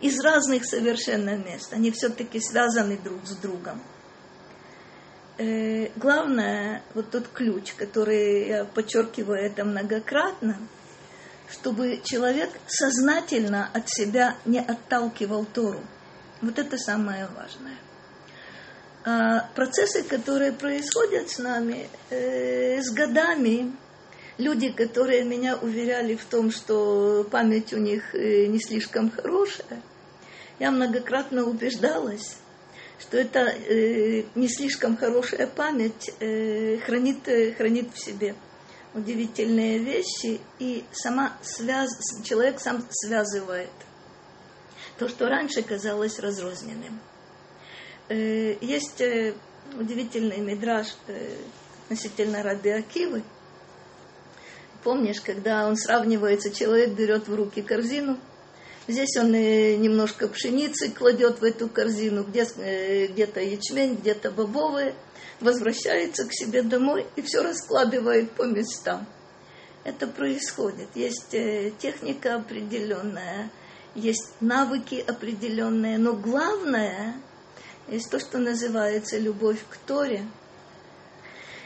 из 0.01 0.21
разных 0.21 0.65
совершенно 0.67 1.37
мест. 1.37 1.73
Они 1.73 1.91
все-таки 1.91 2.41
связаны 2.41 2.97
друг 2.97 3.27
с 3.27 3.37
другом. 3.37 3.83
Э, 5.37 5.89
главное, 5.97 6.83
вот 6.95 7.11
тот 7.11 7.27
ключ, 7.29 7.73
который 7.75 8.49
я 8.49 8.65
подчеркиваю 8.65 9.45
это 9.45 9.65
многократно, 9.65 10.59
чтобы 11.55 12.01
человек 12.05 12.51
сознательно 12.67 13.71
от 13.73 13.89
себя 13.89 14.37
не 14.45 14.59
отталкивал 14.59 15.45
Тору– 15.47 15.81
вот 16.45 16.59
это 16.59 16.77
самое 16.77 17.29
важное. 17.35 17.77
А 19.05 19.49
процессы, 19.55 20.03
которые 20.03 20.53
происходят 20.53 21.31
с 21.31 21.39
нами, 21.39 21.89
э, 22.11 22.81
с 22.83 22.91
годами, 22.93 23.73
люди, 24.39 24.71
которые 24.71 25.25
меня 25.25 25.57
уверяли 25.57 26.17
в 26.17 26.25
том, 26.25 26.51
что 26.51 27.27
память 27.31 27.73
у 27.73 27.79
них 27.79 28.15
э, 28.15 28.47
не 28.47 28.59
слишком 28.59 29.11
хорошая, 29.11 29.81
я 30.59 30.71
многократно 30.71 31.45
убеждалась, 31.45 32.37
что 32.99 33.19
это 33.19 33.41
э, 33.41 34.25
не 34.35 34.49
слишком 34.49 34.97
хорошая 34.97 35.47
память 35.47 36.11
э, 36.21 36.79
хранит, 36.79 37.29
э, 37.29 37.53
хранит 37.53 37.89
в 37.95 37.99
себе 38.03 38.35
удивительные 38.95 39.79
вещи, 39.79 40.41
и 40.59 40.85
сама 40.93 41.37
связ, 41.43 41.91
человек 42.25 42.61
сам 42.61 42.87
связывает 42.91 43.71
то, 44.99 45.09
что 45.09 45.29
раньше 45.29 45.63
казалось 45.63 46.19
разрозненным. 46.21 47.01
Э, 48.09 48.57
есть 48.61 49.01
э, 49.01 49.35
удивительный 49.79 50.39
мидраж 50.39 50.95
э, 51.09 51.37
относительно 51.85 52.43
Раби 52.43 52.71
Акивы. 52.71 53.23
Помнишь, 54.85 55.21
когда 55.21 55.67
он 55.67 55.77
сравнивается, 55.77 56.51
человек 56.51 56.91
берет 56.91 57.27
в 57.27 57.35
руки 57.35 57.63
корзину, 57.63 58.19
здесь 58.89 59.17
он 59.17 59.33
немножко 59.33 60.29
пшеницы 60.29 60.91
кладет 60.91 61.41
в 61.41 61.45
эту 61.45 61.69
корзину, 61.69 62.25
где-то 62.25 63.41
ячмень, 63.41 63.97
где-то 63.97 64.31
бобовые, 64.31 64.95
возвращается 65.41 66.27
к 66.27 66.33
себе 66.33 66.63
домой 66.63 67.07
и 67.17 67.23
все 67.23 67.43
раскладывает 67.43 68.31
по 68.33 68.45
местам. 68.45 69.07
Это 69.85 70.07
происходит. 70.07 70.89
Есть 70.95 71.35
техника 71.79 72.37
определенная– 72.37 73.51
есть 73.95 74.33
навыки 74.41 75.05
определенные, 75.07 75.99
но 75.99 76.15
главное 76.15 77.15
есть 77.89 78.11
то, 78.11 78.19
что 78.19 78.39
называется 78.39 79.19
любовь 79.19 79.59
к 79.69 79.77
Торе, 79.77 80.27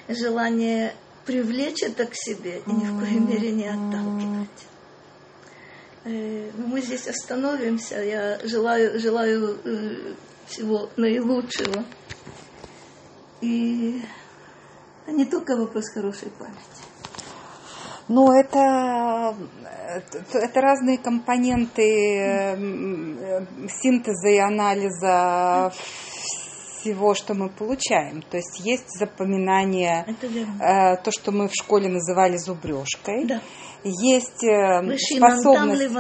желание 0.09 0.95
привлечь 1.25 1.83
это 1.83 2.07
к 2.07 2.15
себе 2.15 2.63
и 2.67 2.71
ни 2.71 2.85
в 2.85 3.01
коей 3.01 3.19
мере 3.19 3.53
не 3.53 3.67
отталкивать. 3.67 4.68
Э, 6.09 6.51
мы 6.57 6.81
здесь 6.81 7.07
остановимся. 7.07 8.03
Я 8.03 8.39
желаю, 8.43 8.99
желаю 8.99 9.59
э, 9.63 10.15
всего 10.47 10.89
наилучшего. 10.97 11.85
И 13.43 14.03
не 15.07 15.27
только 15.27 15.57
вопрос 15.57 15.91
хорошей 15.91 16.31
памяти. 16.31 16.59
Но 18.09 18.33
это, 18.35 19.37
это 20.33 20.61
разные 20.63 20.97
компоненты 20.97 22.57
синтеза 23.69 24.29
и 24.29 24.39
анализа 24.39 25.71
всего, 26.81 27.15
что 27.15 27.35
мы 27.35 27.51
получаем. 27.51 28.23
То 28.23 28.39
есть 28.39 28.61
есть 28.61 28.99
запоминание, 28.99 30.07
э, 30.23 30.97
то, 31.03 31.11
что 31.11 31.33
мы 31.33 31.49
в 31.49 31.53
школе 31.53 31.89
называли 31.89 32.39
зубрежкой. 32.39 33.27
Да. 33.27 33.43
Есть 33.85 34.45
э, 34.45 34.83
способность, 34.99 35.93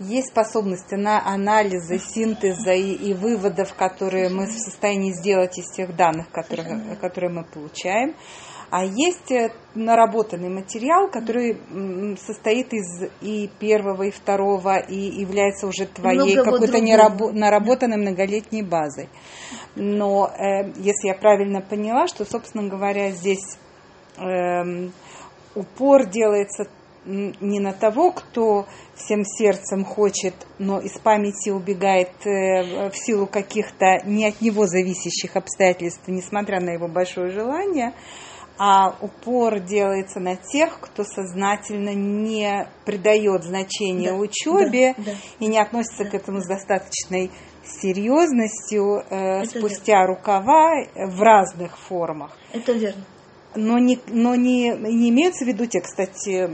есть 0.00 0.28
способность 0.28 0.92
на 0.92 1.26
анализы, 1.26 1.98
синтеза 1.98 2.72
и, 2.72 2.92
и 2.92 3.14
выводов, 3.14 3.74
которые 3.74 4.28
мы 4.28 4.46
в 4.46 4.52
состоянии 4.52 5.12
сделать 5.12 5.58
из 5.58 5.68
тех 5.74 5.96
данных, 5.96 6.30
которые, 6.30 6.96
которые 7.00 7.32
мы 7.32 7.44
получаем. 7.44 8.14
А 8.70 8.84
есть 8.84 9.32
э, 9.32 9.50
наработанный 9.74 10.50
материал, 10.50 11.08
который 11.10 11.58
состоит 12.18 12.72
из 12.72 13.10
и 13.22 13.50
первого, 13.58 14.04
и 14.04 14.10
второго, 14.10 14.76
и 14.76 14.94
является 14.94 15.66
уже 15.66 15.86
твоей 15.86 16.36
какой-то 16.36 16.78
нерабо- 16.78 17.32
наработанной 17.32 17.96
многолетней 17.96 18.62
базой. 18.62 19.08
Но 19.74 20.28
э, 20.28 20.70
если 20.76 21.08
я 21.08 21.14
правильно 21.14 21.60
поняла, 21.62 22.06
что, 22.08 22.24
собственно 22.24 22.68
говоря, 22.68 23.10
здесь 23.10 23.58
э, 24.18 24.90
упор 25.58 26.06
делается 26.06 26.68
не 27.04 27.58
на 27.60 27.72
того, 27.72 28.12
кто 28.12 28.66
всем 28.94 29.24
сердцем 29.24 29.84
хочет, 29.84 30.34
но 30.58 30.78
из 30.80 30.98
памяти 30.98 31.50
убегает 31.50 32.10
э, 32.26 32.90
в 32.90 32.94
силу 32.94 33.26
каких-то 33.26 34.00
не 34.04 34.26
от 34.26 34.40
него 34.40 34.66
зависящих 34.66 35.36
обстоятельств, 35.36 36.02
несмотря 36.06 36.60
на 36.60 36.70
его 36.70 36.86
большое 36.86 37.30
желание, 37.30 37.94
а 38.58 38.96
упор 39.00 39.60
делается 39.60 40.20
на 40.20 40.36
тех, 40.36 40.80
кто 40.80 41.04
сознательно 41.04 41.94
не 41.94 42.68
придает 42.84 43.44
значения 43.44 44.10
да, 44.10 44.16
учебе 44.16 44.94
да, 44.98 45.04
да. 45.04 45.12
и 45.38 45.46
не 45.46 45.58
относится 45.58 46.04
да, 46.04 46.10
к 46.10 46.14
этому 46.14 46.40
с 46.42 46.46
достаточной 46.46 47.30
серьезностью 47.64 49.04
э, 49.08 49.44
спустя 49.44 50.00
верно. 50.00 50.06
рукава 50.08 50.72
в 50.94 51.22
разных 51.22 51.78
формах. 51.78 52.36
Это 52.52 52.72
верно. 52.72 53.04
Но, 53.54 53.78
не, 53.78 53.98
но 54.08 54.34
не, 54.34 54.70
не 54.70 55.08
имеется 55.08 55.44
в 55.44 55.48
виду 55.48 55.66
те, 55.66 55.80
кстати, 55.80 56.48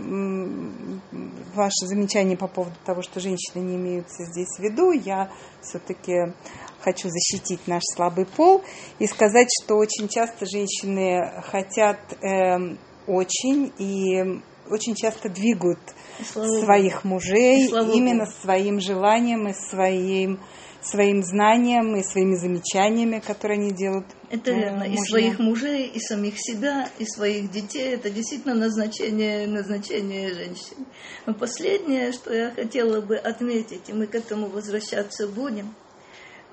ваше 1.54 1.86
замечание 1.86 2.36
по 2.36 2.46
поводу 2.46 2.76
того, 2.84 3.02
что 3.02 3.20
женщины 3.20 3.62
не 3.62 3.76
имеются 3.76 4.24
здесь 4.24 4.56
в 4.56 4.60
виду. 4.60 4.92
Я 4.92 5.30
все-таки 5.60 6.32
хочу 6.80 7.08
защитить 7.08 7.66
наш 7.66 7.82
слабый 7.94 8.26
пол 8.26 8.62
и 8.98 9.06
сказать, 9.06 9.48
что 9.62 9.76
очень 9.76 10.08
часто 10.08 10.46
женщины 10.46 11.42
хотят 11.42 11.98
э, 12.22 12.76
очень 13.06 13.72
и 13.78 14.40
очень 14.70 14.94
часто 14.94 15.28
двигают 15.28 15.80
своих 16.22 17.04
мужей 17.04 17.68
именно 17.68 18.26
своим 18.26 18.80
желанием 18.80 19.48
и 19.48 19.52
своим 19.52 20.40
своим 20.84 21.22
знанием 21.22 21.96
и 21.96 22.02
своими 22.02 22.36
замечаниями, 22.36 23.20
которые 23.20 23.58
они 23.58 23.72
делают. 23.72 24.06
Это 24.30 24.50
э, 24.50 24.54
верно. 24.54 24.84
Мужья. 24.88 24.94
И 24.94 25.06
своих 25.06 25.38
мужей, 25.38 25.86
и 25.86 26.00
самих 26.00 26.34
себя, 26.36 26.88
и 26.98 27.06
своих 27.06 27.50
детей. 27.50 27.94
Это 27.94 28.10
действительно 28.10 28.54
назначение, 28.54 29.46
назначение 29.46 30.32
женщин. 30.34 30.86
Но 31.26 31.34
последнее, 31.34 32.12
что 32.12 32.34
я 32.34 32.50
хотела 32.50 33.00
бы 33.00 33.16
отметить, 33.16 33.88
и 33.88 33.92
мы 33.92 34.06
к 34.06 34.14
этому 34.14 34.46
возвращаться 34.46 35.26
будем– 35.26 35.74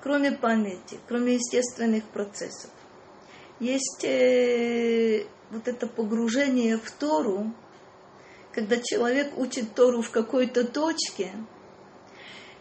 кроме 0.01 0.31
памяти, 0.31 0.99
кроме 1.07 1.35
естественных 1.35 2.03
процессов. 2.05 2.69
Есть 3.59 4.03
э, 4.03 5.25
вот 5.51 5.67
это 5.67 5.87
погружение 5.87 6.77
в 6.77 6.89
Тору, 6.91 7.53
когда 8.51 8.77
человек 8.77 9.37
учит 9.37 9.73
Тору 9.75 10.01
в 10.01 10.09
какой-то 10.09 10.65
точке, 10.65 11.31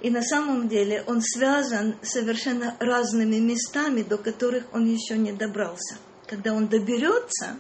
и 0.01 0.11
на 0.11 0.23
самом 0.23 0.69
деле 0.69 1.05
он 1.07 1.21
связан 1.21 1.97
совершенно 2.03 2.77
разными 2.81 3.37
местами, 3.37 4.03
до 4.03 4.17
которых 4.17 4.65
он 4.73 4.87
еще 4.87 5.19
не 5.19 5.33
добрался. 5.33 5.99
Когда 6.27 6.55
он 6.55 6.69
доберется, 6.69 7.59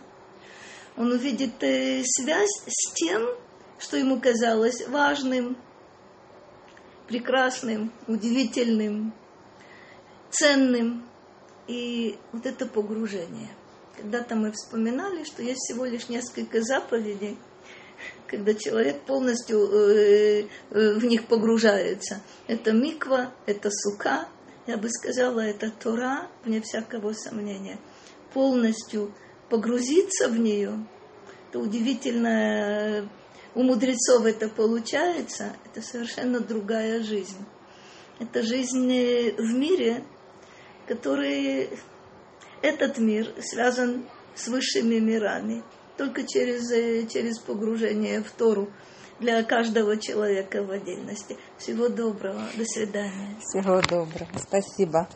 он 0.96 1.12
увидит 1.12 1.62
э, 1.62 2.02
связь 2.04 2.62
с 2.66 2.92
тем, 2.94 3.22
что 3.78 3.96
ему 3.96 4.20
казалось 4.20 4.86
важным, 4.88 5.56
прекрасным, 7.08 7.92
удивительным, 8.06 9.12
ценным. 10.30 11.06
И 11.66 12.18
вот 12.32 12.46
это 12.46 12.66
погружение. 12.66 13.50
Когда-то 13.96 14.34
мы 14.34 14.52
вспоминали, 14.52 15.24
что 15.24 15.42
есть 15.42 15.60
всего 15.60 15.84
лишь 15.84 16.08
несколько 16.08 16.62
заповедей, 16.62 17.36
когда 18.26 18.54
человек 18.54 19.00
полностью 19.02 19.68
э, 19.72 20.46
э, 20.70 20.94
в 20.94 21.04
них 21.04 21.26
погружается. 21.26 22.22
Это 22.46 22.72
миква, 22.72 23.32
это 23.46 23.70
сука, 23.70 24.28
я 24.66 24.76
бы 24.76 24.88
сказала, 24.88 25.40
это 25.40 25.70
Тора, 25.70 26.28
вне 26.44 26.60
всякого 26.60 27.12
сомнения. 27.12 27.78
Полностью 28.32 29.12
погрузиться 29.48 30.28
в 30.28 30.38
нее, 30.38 30.86
это 31.48 31.58
удивительно, 31.58 33.08
у 33.56 33.64
мудрецов 33.64 34.24
это 34.24 34.48
получается, 34.48 35.56
это 35.66 35.82
совершенно 35.82 36.38
другая 36.38 37.02
жизнь. 37.02 37.44
Это 38.20 38.42
жизнь 38.42 38.86
в 38.86 39.54
мире, 39.54 40.04
который 40.86 41.70
этот 42.62 42.98
мир 42.98 43.32
связан 43.40 44.06
с 44.34 44.46
высшими 44.46 44.98
мирами, 44.98 45.64
только 46.00 46.26
через, 46.26 46.70
э, 46.70 47.06
через 47.06 47.38
погружение 47.38 48.22
в 48.22 48.30
Тору 48.30 48.70
для 49.18 49.42
каждого 49.44 49.98
человека 49.98 50.62
в 50.62 50.70
отдельности. 50.70 51.36
Всего 51.58 51.90
доброго. 51.90 52.40
До 52.56 52.64
свидания. 52.64 53.36
Всего 53.42 53.82
доброго. 53.82 54.30
Спасибо. 54.38 55.06